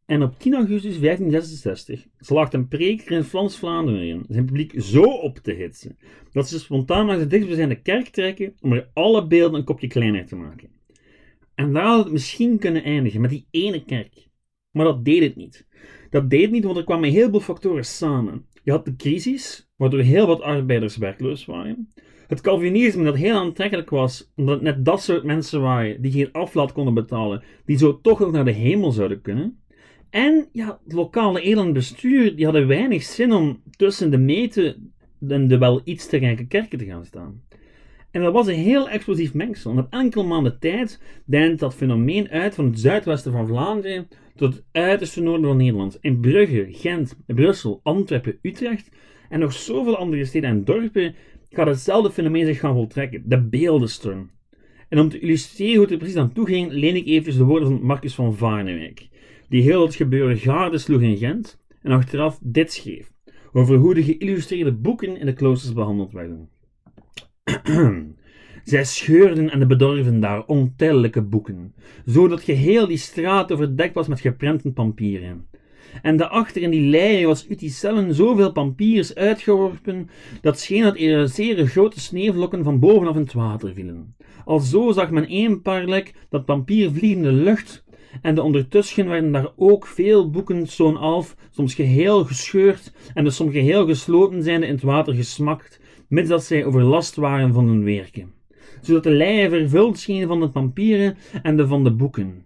En 0.08 0.24
op 0.24 0.40
10 0.40 0.54
augustus 0.54 1.00
1566 1.00 2.06
slaagt 2.20 2.54
een 2.54 2.68
preker 2.68 3.12
in 3.12 3.24
Frans-Vlaanderen 3.24 4.26
zijn 4.30 4.46
publiek 4.46 4.74
zo 4.78 5.04
op 5.04 5.38
te 5.38 5.52
hitsen 5.52 5.98
dat 6.32 6.50
ze 6.50 6.60
spontaan 6.60 7.06
naar 7.06 7.18
de 7.18 7.28
dichtstbijzijnde 7.28 7.82
kerk 7.82 8.08
trekken 8.08 8.56
om 8.62 8.74
er 8.74 8.90
alle 8.94 9.28
beelden 9.28 9.60
een 9.60 9.66
kopje 9.66 9.88
kleiner 9.88 10.26
te 10.26 10.36
maken. 10.36 10.70
En 11.56 11.74
daar 11.74 11.86
had 11.86 12.04
het 12.04 12.14
misschien 12.14 12.60
kunnen 12.60 12.84
eindigen 12.84 13.22
met 13.22 13.30
die 13.30 13.48
ene 13.52 13.84
kerk. 13.86 14.28
Maar 14.72 14.86
dat 14.86 15.06
deed 15.06 15.24
het 15.24 15.36
niet. 15.36 15.68
Dat 16.10 16.30
deed 16.30 16.42
het 16.42 16.52
niet, 16.52 16.64
want 16.64 16.78
er 16.78 16.84
kwamen 16.84 17.10
heel 17.10 17.30
veel 17.30 17.40
factoren 17.40 17.86
samen. 17.86 18.46
Je 18.64 18.72
had 18.72 18.86
de 18.86 18.96
crisis, 18.96 19.70
waardoor 19.76 20.00
heel 20.00 20.28
wat 20.28 20.42
arbeiders 20.42 20.98
werkloos 20.98 21.46
waren. 21.46 21.90
Het 22.28 22.42
Calvinisme 22.42 23.04
dat 23.04 23.16
heel 23.16 23.36
aantrekkelijk 23.36 23.90
was, 23.90 24.32
omdat 24.36 24.56
het 24.56 24.64
net 24.64 24.86
dat 24.86 25.02
soort 25.02 25.24
mensen 25.24 25.62
waren 25.62 26.02
die 26.02 26.12
geen 26.12 26.32
aflaat 26.32 26.72
konden 26.72 26.94
betalen, 26.94 27.44
die 27.66 27.78
zo 27.78 28.02
toch 28.02 28.20
nog 28.20 28.32
naar 28.32 28.46
de 28.46 28.52
hemel 28.52 28.92
zouden 28.92 29.22
kunnen. 29.22 29.60
En 30.10 30.48
ja, 30.52 30.80
het 30.84 30.94
lokale 30.94 31.42
elend 31.42 31.74
bestuur, 31.74 32.36
die 32.36 32.46
hadden 32.46 32.68
weinig 32.68 33.04
zin 33.04 33.32
om 33.32 33.62
tussen 33.76 34.12
de 34.12 34.18
meten 34.18 34.94
en 35.28 35.48
de 35.48 35.58
wel 35.58 35.82
iets 35.84 36.08
te 36.08 36.18
rijke 36.18 36.48
kerken 36.48 36.78
te 36.78 36.86
gaan 36.86 37.06
staan. 37.06 37.42
En 38.12 38.22
dat 38.22 38.34
was 38.34 38.48
een 38.48 38.56
heel 38.56 38.90
explosief 38.90 39.34
mengsel. 39.34 39.74
Met 39.74 39.88
enkele 39.90 40.24
maanden 40.24 40.60
tijd 40.60 41.02
deint 41.26 41.60
dat 41.60 41.76
fenomeen 41.76 42.30
uit 42.30 42.56
van 42.56 42.66
het 42.66 42.80
zuidwesten 42.80 43.32
van 43.32 43.48
Vlaanderen 43.48 44.08
tot 44.36 44.54
het 44.54 44.64
uiterste 44.72 45.22
noorden 45.22 45.48
van 45.48 45.58
Nederland. 45.58 45.98
In 46.02 46.20
Brugge, 46.20 46.68
Gent, 46.70 47.18
Brussel, 47.26 47.80
Antwerpen, 47.84 48.40
Utrecht 48.42 48.90
en 49.30 49.40
nog 49.40 49.54
zoveel 49.54 49.98
andere 49.98 50.26
steden 50.26 50.50
en 50.50 50.64
dorpen 50.64 51.16
gaat 51.50 51.68
hetzelfde 51.68 52.12
fenomeen 52.12 52.46
zich 52.46 52.60
gaan 52.60 52.74
voltrekken. 52.74 53.24
De 53.26 53.42
beeldenstorm. 53.42 54.30
En 54.90 55.00
om 55.00 55.10
te 55.10 55.20
illustreren 55.20 55.74
hoe 55.74 55.84
het 55.84 55.92
er 55.92 55.98
precies 55.98 56.18
aan 56.18 56.34
toe 56.34 56.46
ging, 56.46 56.72
leen 56.72 56.96
ik 56.96 57.06
even 57.06 57.38
de 57.38 57.44
woorden 57.44 57.70
van 57.70 57.82
Marcus 57.82 58.16
van 58.16 58.36
Varnewijk, 58.36 59.08
die 59.50 59.62
heel 59.62 59.82
het 59.82 59.96
gebeuren 59.96 60.38
gade 60.38 60.77
sloeg 60.77 61.01
in 61.01 61.18
Gent 61.18 61.60
en 61.82 61.92
achteraf 61.92 62.39
dit 62.42 62.74
schreef, 62.74 63.12
over 63.54 63.75
hoe 63.75 63.94
de 63.94 64.04
geïllustreerde 64.04 64.74
boeken 64.74 65.18
in 65.18 65.25
de 65.25 65.34
kloosters 65.34 65.74
behandeld 65.74 66.12
werden. 66.12 66.50
Zij 68.63 68.86
scheurden 68.86 69.50
en 69.50 69.68
bedorven 69.68 70.20
daar 70.20 70.46
ontellijke 70.46 71.22
boeken, 71.22 71.74
zodat 72.06 72.42
geheel 72.42 72.88
die 72.88 72.98
straat 72.98 73.51
overdekt 73.51 73.94
was 73.94 74.08
met 74.08 74.20
geprenten 74.20 74.74
papieren. 74.74 75.48
En 76.01 76.18
daarachter 76.18 76.62
in 76.62 76.70
die 76.70 76.89
leien 76.89 77.27
was 77.27 77.50
uit 77.50 77.60
die 77.60 77.70
cellen 77.70 78.13
zoveel 78.13 78.51
pampiers 78.51 79.16
uitgeworpen, 79.16 80.10
dat 80.42 80.60
scheen 80.60 80.84
dat 80.84 81.00
er 81.00 81.30
zeer 81.30 81.68
grote 81.68 82.00
sneeuwvlokken 82.00 82.63
van 82.63 82.80
bovenaf 82.80 83.16
in 83.16 83.22
het 83.22 83.34
water 83.34 83.74
vielen. 83.74 84.16
Alzo 84.46 84.92
zag 84.92 85.12
men 85.12 85.27
één 85.27 85.62
parlek 85.62 86.13
dat 86.30 86.46
pampier 86.46 86.92
vliegende 86.92 87.32
lucht, 87.32 87.86
en 88.21 88.36
de 88.36 88.41
ondertussen 88.41 89.07
werden 89.07 89.31
daar 89.31 89.51
ook 89.55 89.88
veel 89.88 90.29
boeken 90.29 90.67
zo'n 90.67 90.97
af, 90.97 91.36
soms 91.51 91.74
geheel 91.74 92.25
gescheurd 92.25 92.93
en 93.13 93.24
de 93.24 93.29
soms 93.29 93.51
geheel 93.51 93.86
gesloten 93.86 94.43
zijnde 94.43 94.67
in 94.67 94.74
het 94.74 94.83
water 94.83 95.13
gesmakt, 95.13 95.81
mits 96.07 96.29
dat 96.29 96.43
zij 96.43 96.65
overlast 96.65 97.15
waren 97.15 97.53
van 97.53 97.67
hun 97.67 97.83
werken, 97.83 98.33
zodat 98.81 99.03
de 99.03 99.12
leien 99.12 99.50
vervuld 99.50 100.00
schenen 100.00 100.27
van 100.27 100.39
de 100.39 100.50
pampieren 100.50 101.17
en 101.41 101.57
de 101.57 101.67
van 101.67 101.83
de 101.83 101.91
boeken. 101.91 102.45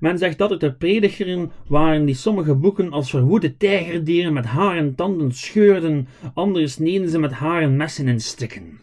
Men 0.00 0.18
zegt 0.18 0.38
dat 0.38 0.50
het 0.50 0.62
er 0.62 0.74
predigeren 0.74 1.50
waren 1.68 2.04
die 2.04 2.14
sommige 2.14 2.54
boeken 2.54 2.90
als 2.90 3.10
verwoede 3.10 3.56
tijgerdieren 3.56 4.32
met 4.32 4.44
haar 4.44 4.76
en 4.76 4.94
tanden 4.94 5.32
scheurden, 5.32 6.08
andere 6.34 6.68
sneden 6.68 7.08
ze 7.08 7.18
met 7.18 7.32
haar 7.32 7.62
en 7.62 7.76
messen 7.76 8.08
en 8.08 8.20
stikken. 8.20 8.80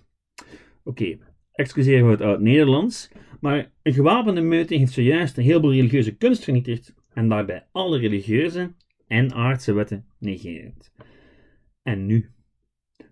Oké, 0.84 1.18
excuseer 1.52 2.00
voor 2.00 2.12
het 2.12 2.22
oud-Nederlands, 2.22 3.12
maar 3.42 3.72
een 3.82 3.94
gewapende 3.94 4.42
meute 4.42 4.76
heeft 4.76 4.94
zojuist 4.94 5.38
een 5.38 5.44
heleboel 5.44 5.72
religieuze 5.72 6.16
kunst 6.16 6.44
vernietigd 6.44 6.94
en 7.14 7.30
daarbij 7.30 7.68
alle 7.72 7.98
religieuze 7.98 8.74
en 9.08 9.34
aardse 9.34 9.74
wetten 9.74 10.06
negeert. 10.20 10.92
En 11.84 12.06
nu? 12.06 12.30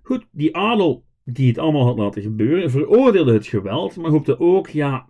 Goed, 0.01 0.27
die 0.31 0.55
adel 0.55 1.05
die 1.23 1.47
het 1.47 1.57
allemaal 1.57 1.85
had 1.85 1.97
laten 1.97 2.21
gebeuren, 2.21 2.71
veroordeelde 2.71 3.33
het 3.33 3.47
geweld, 3.47 3.95
maar 3.95 4.11
hoopte 4.11 4.39
ook, 4.39 4.67
ja, 4.67 5.07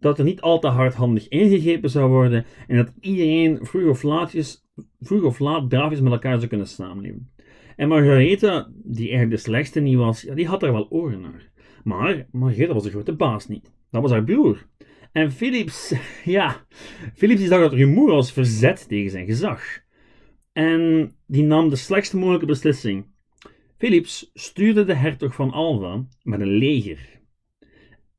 dat 0.00 0.18
er 0.18 0.24
niet 0.24 0.40
al 0.40 0.58
te 0.58 0.66
hardhandig 0.66 1.28
ingegrepen 1.28 1.90
zou 1.90 2.10
worden 2.10 2.44
en 2.66 2.76
dat 2.76 2.92
iedereen 3.00 3.58
vroeg 3.66 3.88
of, 3.88 4.02
laatjes, 4.02 4.64
vroeg 5.00 5.22
of 5.22 5.38
laat 5.38 5.68
braafjes 5.68 6.00
met 6.00 6.12
elkaar 6.12 6.36
zou 6.36 6.46
kunnen 6.46 6.66
samenleven. 6.66 7.30
En 7.76 7.88
Margaretha, 7.88 8.68
die 8.74 9.08
eigenlijk 9.08 9.30
de 9.30 9.50
slechtste 9.50 9.80
niet 9.80 9.96
was, 9.96 10.22
ja, 10.22 10.34
die 10.34 10.46
had 10.46 10.62
er 10.62 10.72
wel 10.72 10.90
oren 10.90 11.20
naar. 11.20 11.50
Maar 11.84 12.26
Margaretha 12.30 12.74
was 12.74 12.82
de 12.82 12.90
grote 12.90 13.16
baas 13.16 13.48
niet. 13.48 13.72
Dat 13.90 14.02
was 14.02 14.10
haar 14.10 14.24
broer. 14.24 14.66
En 15.12 15.32
Philips, 15.32 15.94
ja, 16.24 16.66
Philips 17.14 17.46
zag 17.46 17.60
dat 17.60 17.72
rumoer 17.72 18.10
als 18.10 18.32
verzet 18.32 18.88
tegen 18.88 19.10
zijn 19.10 19.26
gezag. 19.26 19.62
En 20.52 21.14
die 21.26 21.42
nam 21.42 21.68
de 21.68 21.76
slechtste 21.76 22.16
mogelijke 22.16 22.46
beslissing. 22.46 23.06
Philips 23.76 24.30
stuurde 24.34 24.84
de 24.84 24.94
hertog 24.94 25.34
van 25.34 25.50
Alva 25.50 26.04
met 26.22 26.40
een 26.40 26.56
leger 26.58 27.18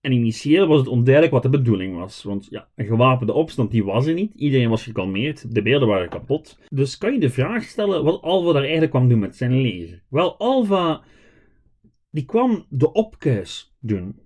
en 0.01 0.11
initieel 0.11 0.67
was 0.67 0.79
het 0.79 0.87
onduidelijk 0.87 1.33
wat 1.33 1.43
de 1.43 1.49
bedoeling 1.49 1.95
was. 1.95 2.23
Want 2.23 2.47
ja, 2.49 2.67
een 2.75 2.85
gewapende 2.85 3.33
opstand 3.33 3.71
die 3.71 3.83
was 3.83 4.05
er 4.05 4.13
niet. 4.13 4.33
Iedereen 4.33 4.69
was 4.69 4.83
gekalmeerd. 4.83 5.53
De 5.53 5.61
beelden 5.61 5.87
waren 5.87 6.09
kapot. 6.09 6.59
Dus 6.67 6.97
kan 6.97 7.13
je 7.13 7.19
de 7.19 7.29
vraag 7.29 7.63
stellen 7.63 8.03
wat 8.03 8.21
Alva 8.21 8.51
daar 8.51 8.61
eigenlijk 8.61 8.91
kwam 8.91 9.09
doen 9.09 9.19
met 9.19 9.35
zijn 9.35 9.61
leger? 9.61 10.03
Wel, 10.09 10.37
Alva 10.37 11.03
die 12.09 12.25
kwam 12.25 12.65
de 12.69 12.91
opkuis 12.91 13.75
doen. 13.79 14.19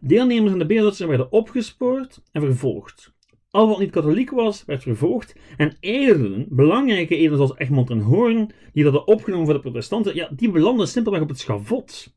Deelnemers 0.00 0.52
aan 0.52 0.58
de 0.58 0.66
beeldotsen 0.66 1.08
werden 1.08 1.32
opgespoord 1.32 2.22
en 2.32 2.40
vervolgd. 2.40 3.12
Al 3.50 3.68
wat 3.68 3.78
niet 3.78 3.90
katholiek 3.90 4.30
was, 4.30 4.64
werd 4.64 4.82
vervolgd. 4.82 5.36
En 5.56 5.76
edelen, 5.80 6.46
belangrijke 6.48 7.16
edelen 7.16 7.36
zoals 7.36 7.56
Egmond 7.56 7.90
en 7.90 8.00
Hoorn, 8.00 8.50
die 8.72 8.84
hadden 8.84 9.06
opgenomen 9.06 9.44
voor 9.44 9.54
de 9.54 9.60
protestanten, 9.60 10.14
ja, 10.14 10.30
die 10.36 10.50
belanden 10.50 10.88
simpelweg 10.88 11.22
op 11.22 11.28
het 11.28 11.38
schavot. 11.38 12.14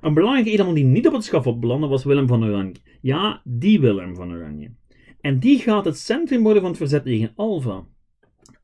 Een 0.00 0.14
belangrijke 0.14 0.50
edelman 0.50 0.74
die 0.74 0.84
niet 0.84 1.06
op 1.06 1.12
het 1.12 1.24
schavot 1.24 1.60
belandde 1.60 1.86
was 1.86 2.04
Willem 2.04 2.26
van 2.26 2.44
Oranje. 2.44 2.74
Ja, 3.00 3.40
die 3.44 3.80
Willem 3.80 4.14
van 4.14 4.32
Oranje. 4.32 4.74
En 5.20 5.38
die 5.38 5.58
gaat 5.58 5.84
het 5.84 5.98
centrum 5.98 6.42
worden 6.42 6.60
van 6.60 6.70
het 6.70 6.80
verzet 6.80 7.04
tegen 7.04 7.32
Alva. 7.34 7.86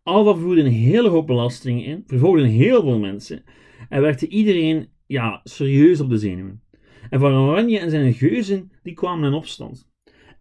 Alva 0.02 0.34
voerde 0.34 0.60
een 0.60 0.72
hele 0.72 1.08
hoop 1.08 1.26
belastingen 1.26 1.84
in, 1.84 2.02
vervolgde 2.06 2.46
heel 2.46 2.82
veel 2.82 2.98
mensen 2.98 3.44
en 3.88 4.00
werkte 4.00 4.28
iedereen 4.28 4.88
ja, 5.06 5.40
serieus 5.44 6.00
op 6.00 6.08
de 6.08 6.18
zenuwen. 6.18 6.62
En 7.10 7.20
Van 7.20 7.32
Oranje 7.32 7.78
en 7.78 7.90
zijn 7.90 8.14
geuzen 8.14 8.72
die 8.82 8.94
kwamen 8.94 9.28
in 9.28 9.34
opstand. 9.34 9.90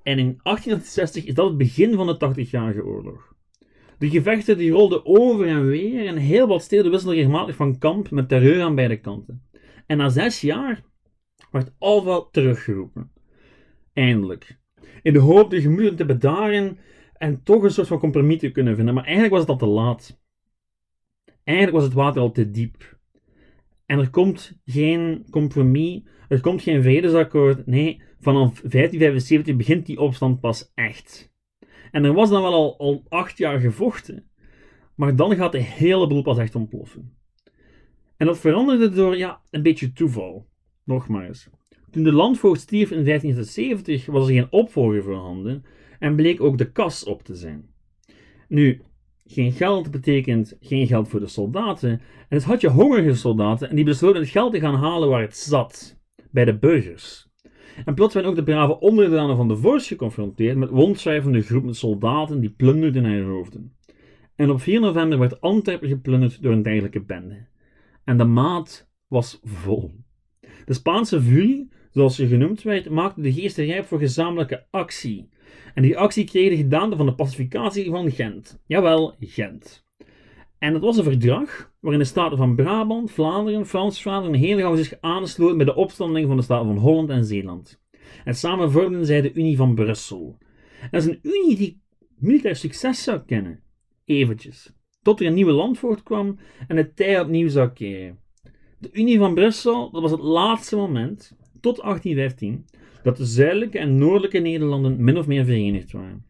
En 0.03 0.19
in 0.19 0.39
1860 0.43 1.25
is 1.25 1.33
dat 1.33 1.47
het 1.47 1.57
begin 1.57 1.93
van 1.93 2.07
de 2.07 2.33
80-jarige 2.33 2.85
oorlog. 2.85 3.33
De 3.97 4.09
gevechten 4.09 4.57
die 4.57 4.71
rolden 4.71 5.05
over 5.05 5.47
en 5.47 5.65
weer 5.65 6.07
en 6.07 6.17
heel 6.17 6.47
wat 6.47 6.61
steden 6.61 6.91
wisselden 6.91 7.17
regelmatig 7.17 7.55
van 7.55 7.77
kamp 7.77 8.11
met 8.11 8.29
terreur 8.29 8.61
aan 8.61 8.75
beide 8.75 8.99
kanten. 8.99 9.43
En 9.85 9.97
na 9.97 10.09
zes 10.09 10.41
jaar 10.41 10.83
werd 11.51 11.73
Alva 11.77 12.27
teruggeroepen. 12.31 13.11
Eindelijk. 13.93 14.59
In 15.01 15.13
de 15.13 15.19
hoop 15.19 15.49
de 15.49 15.61
gemoeden 15.61 15.95
te 15.95 16.05
bedaren 16.05 16.77
en 17.13 17.43
toch 17.43 17.63
een 17.63 17.71
soort 17.71 17.87
van 17.87 17.99
compromis 17.99 18.39
te 18.39 18.51
kunnen 18.51 18.75
vinden. 18.75 18.93
Maar 18.93 19.03
eigenlijk 19.03 19.33
was 19.33 19.41
het 19.41 19.49
al 19.49 19.57
te 19.57 19.65
laat. 19.65 20.19
Eigenlijk 21.43 21.77
was 21.77 21.85
het 21.85 21.95
water 21.95 22.21
al 22.21 22.31
te 22.31 22.51
diep. 22.51 22.99
En 23.91 23.99
er 23.99 24.09
komt 24.09 24.59
geen 24.65 25.25
compromis, 25.29 26.01
er 26.27 26.41
komt 26.41 26.61
geen 26.61 26.81
vredesakkoord. 26.81 27.65
Nee, 27.65 28.01
vanaf 28.19 28.61
1575 28.61 29.55
begint 29.55 29.85
die 29.85 29.99
opstand 29.99 30.39
pas 30.39 30.71
echt. 30.75 31.33
En 31.91 32.03
er 32.03 32.13
was 32.13 32.29
dan 32.29 32.41
wel 32.41 32.53
al, 32.53 32.79
al 32.79 33.03
acht 33.09 33.37
jaar 33.37 33.59
gevochten. 33.59 34.29
Maar 34.95 35.15
dan 35.15 35.35
gaat 35.35 35.51
de 35.51 35.61
hele 35.61 36.07
boel 36.07 36.21
pas 36.21 36.37
echt 36.37 36.55
ontploffen. 36.55 37.13
En 38.17 38.25
dat 38.25 38.37
veranderde 38.37 38.89
door 38.89 39.17
ja, 39.17 39.41
een 39.49 39.63
beetje 39.63 39.93
toeval. 39.93 40.47
Nogmaals. 40.83 41.49
Toen 41.89 42.03
de 42.03 42.11
landvoogd 42.11 42.61
stierf 42.61 42.91
in 42.91 43.03
1570 43.03 44.05
was 44.05 44.27
er 44.27 44.33
geen 44.33 44.51
opvolger 44.51 45.03
voorhanden 45.03 45.65
en 45.99 46.15
bleek 46.15 46.41
ook 46.41 46.57
de 46.57 46.71
kas 46.71 47.03
op 47.03 47.23
te 47.23 47.35
zijn. 47.35 47.69
Nu, 48.47 48.81
geen 49.31 49.51
geld 49.51 49.91
betekent 49.91 50.57
geen 50.59 50.87
geld 50.87 51.07
voor 51.07 51.19
de 51.19 51.27
soldaten. 51.27 51.89
En 51.89 51.99
dus 52.29 52.43
had 52.43 52.61
je 52.61 52.69
hongerige 52.69 53.15
soldaten 53.15 53.69
en 53.69 53.75
die 53.75 53.85
besloten 53.85 54.21
het 54.21 54.29
geld 54.29 54.53
te 54.53 54.59
gaan 54.59 54.75
halen 54.75 55.09
waar 55.09 55.21
het 55.21 55.37
zat, 55.37 55.99
bij 56.31 56.45
de 56.45 56.57
burgers. 56.57 57.29
En 57.85 57.93
plots 57.93 58.13
werden 58.13 58.31
ook 58.31 58.37
de 58.37 58.43
brave 58.43 58.79
onderdanen 58.79 59.35
van 59.35 59.47
de 59.47 59.57
vorst 59.57 59.87
geconfronteerd 59.87 60.57
met 60.57 60.69
rondzwijvende 60.69 61.41
groepen 61.41 61.75
soldaten 61.75 62.39
die 62.39 62.49
plunderden 62.49 63.05
en 63.05 63.25
roofden. 63.25 63.75
En 64.35 64.49
op 64.49 64.61
4 64.61 64.79
november 64.79 65.19
werd 65.19 65.41
Antwerpen 65.41 65.87
geplunderd 65.87 66.41
door 66.41 66.51
een 66.51 66.63
dergelijke 66.63 67.01
bende. 67.01 67.45
En 68.03 68.17
de 68.17 68.23
maat 68.23 68.89
was 69.07 69.39
vol. 69.43 69.91
De 70.65 70.73
Spaanse 70.73 71.21
vurie, 71.21 71.69
zoals 71.91 72.15
ze 72.15 72.27
genoemd 72.27 72.61
werd, 72.61 72.89
maakte 72.89 73.21
de 73.21 73.33
geesten 73.33 73.65
rijp 73.65 73.85
voor 73.85 73.99
gezamenlijke 73.99 74.65
actie. 74.69 75.29
En 75.73 75.81
die 75.81 75.97
actie 75.97 76.25
kreeg 76.25 76.49
de 76.49 76.55
gedaante 76.55 76.95
van 76.95 77.05
de 77.05 77.15
pacificatie 77.15 77.89
van 77.89 78.11
Gent. 78.11 78.61
Jawel, 78.65 79.15
Gent. 79.19 79.85
En 80.59 80.73
dat 80.73 80.81
was 80.81 80.97
een 80.97 81.03
verdrag 81.03 81.71
waarin 81.79 81.99
de 82.01 82.07
staten 82.07 82.37
van 82.37 82.55
Brabant, 82.55 83.11
Vlaanderen, 83.11 83.65
Frans-Vlaanderen 83.65 84.35
en 84.35 84.41
Henegouwen 84.41 84.83
zich 84.83 84.97
aansloten 85.01 85.57
bij 85.57 85.65
de 85.65 85.75
opstanding 85.75 86.27
van 86.27 86.37
de 86.37 86.43
staten 86.43 86.67
van 86.67 86.77
Holland 86.77 87.09
en 87.09 87.25
Zeeland. 87.25 87.81
En 88.23 88.35
samen 88.35 88.71
vormden 88.71 89.05
zij 89.05 89.21
de 89.21 89.33
Unie 89.33 89.57
van 89.57 89.75
Brussel. 89.75 90.37
Dat 90.91 91.01
is 91.01 91.07
een 91.07 91.19
unie 91.21 91.55
die 91.55 91.81
militair 92.15 92.55
succes 92.55 93.03
zou 93.03 93.19
kennen. 93.25 93.63
Eventjes. 94.05 94.73
Tot 95.01 95.19
er 95.19 95.25
een 95.25 95.33
nieuw 95.33 95.49
land 95.49 95.79
voortkwam 95.79 96.39
en 96.67 96.77
het 96.77 96.95
tij 96.95 97.19
opnieuw 97.19 97.49
zou 97.49 97.69
keren. 97.69 98.19
De 98.77 98.89
Unie 98.91 99.17
van 99.17 99.33
Brussel, 99.33 99.91
dat 99.91 100.01
was 100.01 100.11
het 100.11 100.19
laatste 100.19 100.75
moment, 100.75 101.37
tot 101.59 101.81
1815, 101.81 102.65
dat 103.03 103.17
de 103.17 103.25
zuidelijke 103.25 103.79
en 103.79 103.95
noordelijke 103.95 104.39
Nederlanden 104.39 105.03
min 105.03 105.17
of 105.17 105.27
meer 105.27 105.45
verenigd 105.45 105.91
waren. 105.91 106.25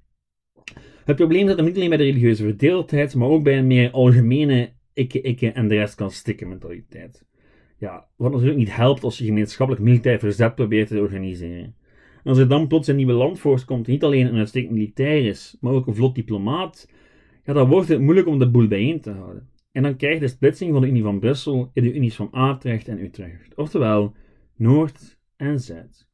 Het 1.05 1.15
probleem 1.15 1.47
zat 1.47 1.57
hem 1.57 1.65
niet 1.65 1.75
alleen 1.75 1.89
bij 1.89 1.97
de 1.97 2.03
religieuze 2.03 2.43
verdeeldheid, 2.43 3.15
maar 3.15 3.27
ook 3.27 3.43
bij 3.43 3.57
een 3.57 3.67
meer 3.67 3.91
algemene 3.91 4.69
ikke-ikke 4.93 5.51
en 5.51 5.67
de 5.67 5.75
rest 5.75 5.95
kan 5.95 6.11
stikken 6.11 6.47
mentaliteit. 6.47 7.25
Ja, 7.77 8.07
wat 8.15 8.31
natuurlijk 8.31 8.57
niet 8.57 8.75
helpt 8.75 9.03
als 9.03 9.17
je 9.17 9.25
gemeenschappelijk 9.25 9.85
militair 9.85 10.19
verzet 10.19 10.55
probeert 10.55 10.87
te 10.87 10.99
organiseren. 10.99 11.75
En 12.23 12.29
als 12.29 12.37
er 12.37 12.47
dan 12.47 12.67
plots 12.67 12.87
een 12.87 12.95
nieuwe 12.95 13.13
landvorst 13.13 13.65
komt 13.65 13.85
die 13.85 13.93
niet 13.93 14.03
alleen 14.03 14.25
een 14.25 14.37
uitstekend 14.37 14.73
militair 14.73 15.25
is, 15.25 15.57
maar 15.59 15.73
ook 15.73 15.87
een 15.87 15.95
vlot 15.95 16.15
diplomaat, 16.15 16.89
ja, 17.45 17.53
dan 17.53 17.69
wordt 17.69 17.87
het 17.87 18.01
moeilijk 18.01 18.27
om 18.27 18.39
de 18.39 18.49
boel 18.49 18.67
bijeen 18.67 19.01
te 19.01 19.11
houden. 19.11 19.49
En 19.71 19.83
dan 19.83 19.95
krijg 19.95 20.13
je 20.13 20.19
de 20.19 20.27
splitsing 20.27 20.71
van 20.71 20.81
de 20.81 20.87
Unie 20.87 21.03
van 21.03 21.19
Brussel 21.19 21.71
in 21.73 21.83
de 21.83 21.93
Unies 21.93 22.15
van 22.15 22.31
Atrecht 22.31 22.87
en 22.87 22.99
Utrecht. 22.99 23.55
Oftewel, 23.55 24.15
Noord 24.55 25.19
en 25.35 25.59
Zuid. 25.59 26.10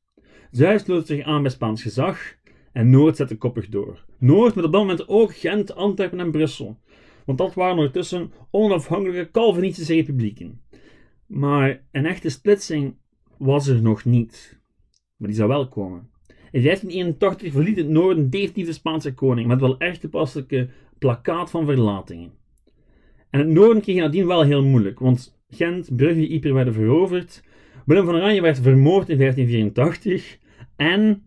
Zuid 0.51 0.82
sloot 0.82 1.08
zich 1.08 1.25
aan 1.25 1.42
bij 1.42 1.51
Spaans 1.51 1.82
gezag 1.82 2.36
en 2.72 2.89
Noord 2.89 3.16
zette 3.16 3.38
koppig 3.38 3.70
door. 3.70 4.06
Noord 4.18 4.56
met 4.56 4.66
op 4.66 4.72
dat 4.72 4.82
moment 4.82 5.08
ook 5.08 5.36
Gent, 5.36 5.75
Antwerpen 5.75 6.20
en 6.20 6.32
Brussel. 6.32 6.77
Want 7.25 7.38
dat 7.38 7.54
waren 7.54 7.75
ondertussen 7.75 8.32
onafhankelijke 8.51 9.32
Calvinistische 9.32 9.94
republieken. 9.94 10.62
Maar 11.25 11.84
een 11.92 12.06
echte 12.06 12.30
splitsing 12.30 12.96
was 13.38 13.68
er 13.68 13.82
nog 13.82 14.06
niet. 14.06 14.60
Maar 15.18 15.27
die 15.27 15.38
zou 15.38 15.50
wel 15.50 15.68
komen. 15.68 16.10
In 16.51 16.62
1581 16.63 17.51
verliet 17.51 17.77
het 17.77 17.89
noorden 17.89 18.30
definitief 18.30 18.66
de 18.66 18.74
Spaanse 18.74 19.13
koning 19.13 19.48
met 19.48 19.60
wel 19.60 19.77
echt 19.77 20.01
toepasselijke 20.01 20.70
plakkaat 21.00 21.50
van 21.50 21.66
verlatingen. 21.66 22.32
En 23.30 23.39
het 23.39 23.50
noorden 23.50 23.82
kreeg 23.82 23.98
nadien 23.98 24.27
wel 24.27 24.44
heel 24.44 24.63
moeilijk, 24.63 25.00
want 25.00 25.39
Gent, 25.50 25.96
Brugge, 25.96 26.34
Ypres 26.34 26.51
werden 26.51 26.74
veroverd. 26.74 27.44
Willem 27.88 28.06
van 28.06 28.15
Oranje 28.15 28.41
werd 28.41 28.60
vermoord 28.60 29.10
in 29.10 29.17
1584 29.17 30.38
en 30.75 31.24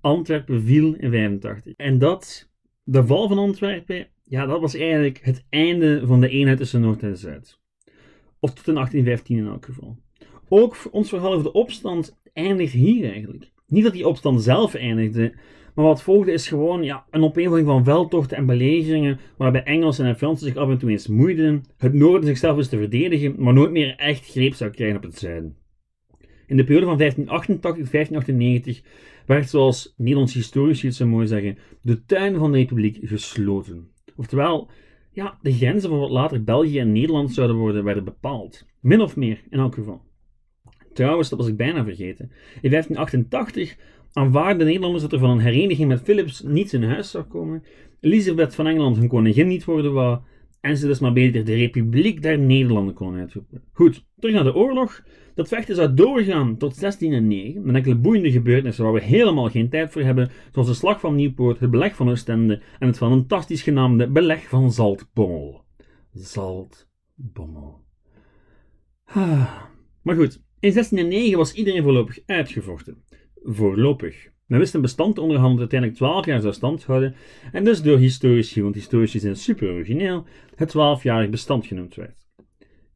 Antwerpen 0.00 0.62
viel 0.62 0.94
in 0.94 1.10
85. 1.10 1.72
En 1.76 1.98
dat, 1.98 2.50
de 2.82 3.06
val 3.06 3.28
van 3.28 3.38
Antwerpen, 3.38 4.06
ja, 4.24 4.46
dat 4.46 4.60
was 4.60 4.74
eigenlijk 4.74 5.20
het 5.22 5.44
einde 5.48 6.02
van 6.06 6.20
de 6.20 6.28
eenheid 6.28 6.58
tussen 6.58 6.80
Noord 6.80 7.02
en 7.02 7.16
Zuid. 7.16 7.58
Of 8.40 8.54
tot 8.54 8.68
in 8.68 8.74
1815 8.74 9.38
in 9.38 9.46
elk 9.46 9.64
geval. 9.64 9.96
Ook 10.48 10.76
ons 10.90 11.08
verhaal 11.08 11.32
over 11.32 11.44
de 11.44 11.52
opstand 11.52 12.20
eindigt 12.32 12.72
hier 12.72 13.10
eigenlijk. 13.10 13.50
Niet 13.66 13.84
dat 13.84 13.92
die 13.92 14.08
opstand 14.08 14.42
zelf 14.42 14.74
eindigde, 14.74 15.34
maar 15.74 15.84
wat 15.84 16.02
volgde 16.02 16.32
is 16.32 16.48
gewoon 16.48 16.82
ja, 16.82 17.04
een 17.10 17.24
opeenvolging 17.24 17.66
van 17.66 17.84
veldtochten 17.84 18.36
en 18.36 18.46
belegeringen, 18.46 19.18
waarbij 19.36 19.62
Engelsen 19.62 20.06
en 20.06 20.16
Fransen 20.16 20.46
zich 20.46 20.56
af 20.56 20.68
en 20.68 20.78
toe 20.78 20.90
eens 20.90 21.06
moeiden, 21.06 21.64
het 21.76 21.92
noorden 21.92 22.26
zichzelf 22.26 22.56
wist 22.56 22.70
te 22.70 22.78
verdedigen, 22.78 23.34
maar 23.38 23.54
nooit 23.54 23.70
meer 23.70 23.96
echt 23.96 24.30
greep 24.30 24.54
zou 24.54 24.70
krijgen 24.70 24.96
op 24.96 25.02
het 25.02 25.18
zuiden. 25.18 25.62
In 26.46 26.56
de 26.56 26.64
periode 26.64 27.14
van 27.14 27.26
1588-1598 28.76 28.86
werd, 29.26 29.50
zoals 29.50 29.94
Nederlands 29.96 30.34
historici 30.34 30.86
het 30.86 30.96
zo 30.96 31.06
mooi 31.06 31.26
zeggen, 31.26 31.58
de 31.80 32.04
tuin 32.04 32.36
van 32.38 32.52
de 32.52 32.58
republiek 32.58 32.98
gesloten. 33.02 33.88
Oftewel, 34.16 34.70
ja, 35.12 35.38
de 35.42 35.52
grenzen 35.52 35.90
van 35.90 35.98
wat 35.98 36.10
later 36.10 36.44
België 36.44 36.78
en 36.78 36.92
Nederland 36.92 37.32
zouden 37.32 37.56
worden, 37.56 37.84
werden 37.84 38.04
bepaald. 38.04 38.66
Min 38.80 39.00
of 39.00 39.16
meer, 39.16 39.42
in 39.50 39.58
elk 39.58 39.74
geval. 39.74 40.02
Trouwens, 40.92 41.28
dat 41.28 41.38
was 41.38 41.48
ik 41.48 41.56
bijna 41.56 41.84
vergeten. 41.84 42.30
In 42.60 42.70
1588 42.70 43.76
aanvaarden 44.12 44.58
de 44.58 44.64
Nederlanders 44.64 45.02
dat 45.02 45.12
er 45.12 45.18
van 45.18 45.30
een 45.30 45.38
hereniging 45.38 45.88
met 45.88 46.00
Philips 46.00 46.42
niets 46.42 46.74
in 46.74 46.82
huis 46.82 47.10
zou 47.10 47.24
komen. 47.24 47.62
Elisabeth 48.00 48.54
van 48.54 48.66
Engeland 48.66 48.96
hun 48.96 49.08
koningin 49.08 49.46
niet 49.46 49.64
worden 49.64 49.92
wou, 49.92 50.18
en 50.64 50.76
ze 50.76 50.86
dus 50.86 50.98
maar 50.98 51.12
beter 51.12 51.44
de 51.44 51.54
Republiek 51.54 52.22
der 52.22 52.38
Nederlanden 52.38 52.94
kon 52.94 53.14
uitroepen. 53.14 53.62
Goed, 53.72 54.06
terug 54.18 54.34
naar 54.34 54.44
de 54.44 54.54
oorlog. 54.54 55.02
Dat 55.34 55.48
vechten 55.48 55.74
zou 55.74 55.94
doorgaan 55.94 56.56
tot 56.56 56.80
1609, 56.80 57.64
met 57.64 57.74
enkele 57.74 57.94
boeiende 57.94 58.30
gebeurtenissen 58.30 58.84
waar 58.84 58.92
we 58.92 59.02
helemaal 59.02 59.48
geen 59.48 59.68
tijd 59.68 59.92
voor 59.92 60.02
hebben, 60.02 60.30
zoals 60.52 60.68
de 60.68 60.74
slag 60.74 61.00
van 61.00 61.14
Nieuwpoort, 61.14 61.60
het 61.60 61.70
beleg 61.70 61.96
van 61.96 62.10
Oostende 62.10 62.62
en 62.78 62.86
het 62.86 62.96
fantastisch 62.96 63.62
genaamde 63.62 64.08
beleg 64.08 64.48
van 64.48 64.72
Zaltbommel. 64.72 65.64
Zaltbommel. 66.12 67.84
Ah. 69.04 69.62
Maar 70.02 70.16
goed, 70.16 70.34
in 70.60 70.72
1609 70.72 71.38
was 71.38 71.54
iedereen 71.54 71.82
voorlopig 71.82 72.18
uitgevochten. 72.26 73.04
Voorlopig. 73.42 74.32
Men 74.46 74.58
wist 74.58 74.74
een 74.74 74.80
bestand 74.80 75.18
onderhandelen 75.18 75.68
dat 75.68 75.72
uiteindelijk 75.72 76.00
12 76.00 76.26
jaar 76.26 76.40
zou 76.40 76.54
stand 76.54 76.84
houden 76.84 77.14
en 77.52 77.64
dus 77.64 77.82
door 77.82 77.98
historici, 77.98 78.62
want 78.62 78.74
historici 78.74 79.18
zijn 79.18 79.36
super 79.36 79.70
origineel, 79.70 80.24
het 80.54 80.74
12-jarig 80.76 81.30
bestand 81.30 81.66
genoemd 81.66 81.94
werd. 81.94 82.26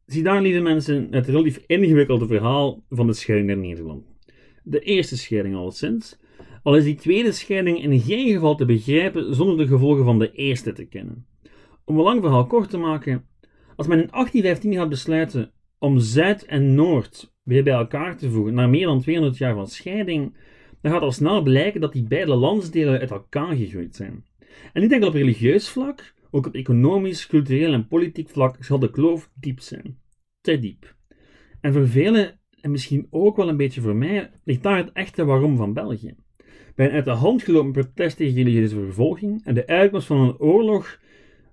Zie 0.07 0.23
daar, 0.23 0.43
lieve 0.43 0.61
mensen, 0.61 1.09
het 1.11 1.27
relatief 1.27 1.65
ingewikkelde 1.67 2.27
verhaal 2.27 2.85
van 2.91 3.07
de 3.07 3.13
scheiding 3.13 3.49
der 3.49 3.59
Nederlanden. 3.59 4.17
De 4.63 4.81
eerste 4.81 5.17
scheiding 5.17 5.57
alleszins, 5.57 6.19
al 6.63 6.77
is 6.77 6.85
die 6.85 6.95
tweede 6.95 7.33
scheiding 7.33 7.83
in 7.83 8.01
geen 8.01 8.33
geval 8.33 8.55
te 8.55 8.65
begrijpen 8.65 9.35
zonder 9.35 9.57
de 9.57 9.67
gevolgen 9.67 10.05
van 10.05 10.19
de 10.19 10.33
eerste 10.33 10.73
te 10.73 10.85
kennen. 10.85 11.27
Om 11.85 11.97
een 11.97 12.05
lang 12.05 12.21
verhaal 12.21 12.47
kort 12.47 12.71
te 12.71 12.79
maken, 12.79 13.25
als 13.77 13.87
men 13.87 14.01
in 14.01 14.09
1815 14.11 14.75
gaat 14.75 14.89
besluiten 14.89 15.53
om 15.79 15.99
Zuid 15.99 16.45
en 16.45 16.75
Noord 16.75 17.35
weer 17.43 17.63
bij 17.63 17.73
elkaar 17.73 18.17
te 18.17 18.31
voegen 18.31 18.55
na 18.55 18.67
meer 18.67 18.87
dan 18.87 19.01
200 19.01 19.39
jaar 19.39 19.55
van 19.55 19.69
scheiding, 19.69 20.37
dan 20.81 20.93
gaat 20.93 21.03
al 21.03 21.13
snel 21.13 21.43
blijken 21.43 21.81
dat 21.81 21.93
die 21.93 22.03
beide 22.03 22.35
landsdelen 22.35 23.01
uit 23.01 23.11
elkaar 23.11 23.57
gegroeid 23.57 23.97
zijn. 23.97 24.25
En 24.73 24.83
niet 24.83 24.93
enkel 24.93 25.09
op 25.09 25.15
religieus 25.15 25.69
vlak, 25.69 26.15
ook 26.31 26.47
op 26.47 26.55
economisch, 26.55 27.27
cultureel 27.27 27.73
en 27.73 27.89
politiek 27.89 28.29
vlak 28.29 28.65
zal 28.65 28.79
de 28.79 28.91
kloof 28.91 29.31
diep 29.35 29.61
zijn. 29.61 29.99
Te 30.41 30.59
diep. 30.59 30.97
En 31.61 31.73
voor 31.73 31.89
velen, 31.89 32.41
en 32.61 32.71
misschien 32.71 33.07
ook 33.11 33.37
wel 33.37 33.49
een 33.49 33.57
beetje 33.57 33.81
voor 33.81 33.97
mij, 33.97 34.31
ligt 34.45 34.63
daar 34.63 34.77
het 34.77 34.93
echte 34.93 35.25
waarom 35.25 35.57
van 35.57 35.73
België. 35.73 36.15
Bij 36.75 36.87
een 36.87 36.93
uit 36.93 37.05
de 37.05 37.11
hand 37.11 37.43
gelopen 37.43 37.73
protest 37.73 38.17
tegen 38.17 38.35
religieuze 38.35 38.75
vervolging 38.75 39.45
en 39.45 39.55
de 39.55 39.67
uitkomst 39.67 40.07
van 40.07 40.21
een 40.21 40.39
oorlog 40.39 41.01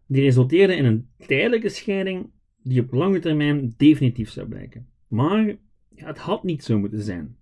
die 0.08 0.22
resulteerde 0.22 0.76
in 0.76 0.86
een 0.86 1.08
tijdelijke 1.28 1.70
scheiding 1.70 2.30
die 2.64 2.82
op 2.82 2.92
lange 2.92 3.20
termijn 3.20 3.74
definitief 3.78 4.30
zou 4.30 4.48
blijken. 4.48 4.88
Maar 5.08 5.46
ja, 5.90 6.08
het 6.08 6.18
had 6.18 6.44
niet 6.44 6.64
zo 6.64 6.80
moeten 6.80 7.02
zijn. 7.02 7.38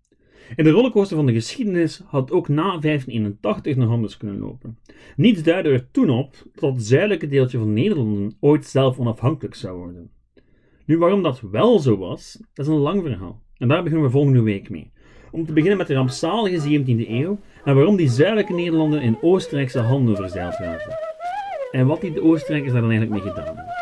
In 0.56 0.64
de 0.64 0.70
rollercoaster 0.70 1.16
van 1.18 1.26
de 1.26 1.34
geschiedenis 1.34 2.02
had 2.06 2.32
ook 2.32 2.48
na 2.48 2.64
1581 2.64 3.76
nog 3.76 3.90
anders 3.90 4.18
kunnen 4.18 4.40
lopen. 4.40 4.78
Niets 5.16 5.44
duidde 5.44 5.70
er 5.70 5.92
toen 5.92 6.10
op 6.10 6.36
dat 6.56 6.74
het 6.74 6.84
zuidelijke 6.84 7.28
deeltje 7.28 7.58
van 7.58 7.74
Nederland 7.74 8.36
ooit 8.40 8.66
zelf 8.66 9.00
onafhankelijk 9.00 9.56
zou 9.56 9.78
worden. 9.78 10.10
Nu, 10.86 10.98
waarom 10.98 11.24
dat 11.24 11.42
wel 11.52 11.80
zo 11.80 11.98
was, 11.98 12.38
dat 12.54 12.66
is 12.66 12.72
een 12.72 12.80
lang 12.80 13.02
verhaal. 13.02 13.42
En 13.58 13.68
daar 13.68 13.84
beginnen 13.84 14.08
we 14.08 14.14
volgende 14.14 14.42
week 14.42 14.70
mee. 14.70 14.92
Om 15.32 15.46
te 15.46 15.54
beginnen 15.54 15.78
met 15.78 15.88
de 15.88 15.94
rampzalige 15.94 16.82
17e 16.82 17.10
eeuw 17.10 17.40
en 17.64 17.76
waarom 17.76 17.96
die 17.96 18.10
zuidelijke 18.10 18.54
Nederlanden 18.54 19.02
in 19.02 19.18
Oostenrijkse 19.22 19.80
handen 19.80 20.16
verzeild 20.16 20.56
raakten. 20.56 20.98
En 21.72 21.88
wat 21.88 22.02
die 22.02 22.14
de 22.14 22.24
Oostenrijkers 22.24 22.72
daar 22.74 22.82
dan 22.82 22.92
eigenlijk 22.92 23.24
mee 23.24 23.32
gedaan 23.32 23.56
hebben. 23.56 23.74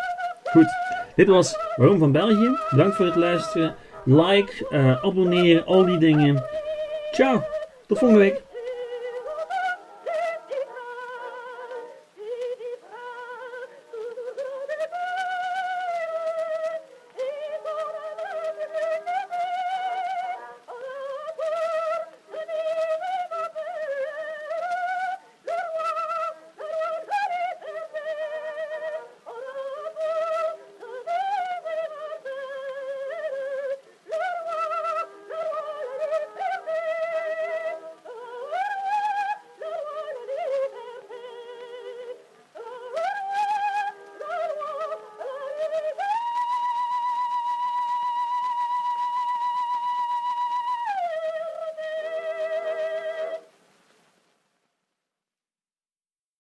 Goed, 0.44 0.70
dit 1.16 1.28
was 1.28 1.56
Waarom 1.76 1.98
van 1.98 2.12
België. 2.12 2.58
Bedankt 2.70 2.96
voor 2.96 3.06
het 3.06 3.16
luisteren. 3.16 3.76
Like, 4.06 4.68
uh, 4.72 5.04
abonneren, 5.04 5.66
al 5.66 5.86
die 5.86 5.98
dingen. 5.98 6.44
Ciao, 7.12 7.44
tot 7.88 7.98
volgende 7.98 8.24
week. 8.24 8.51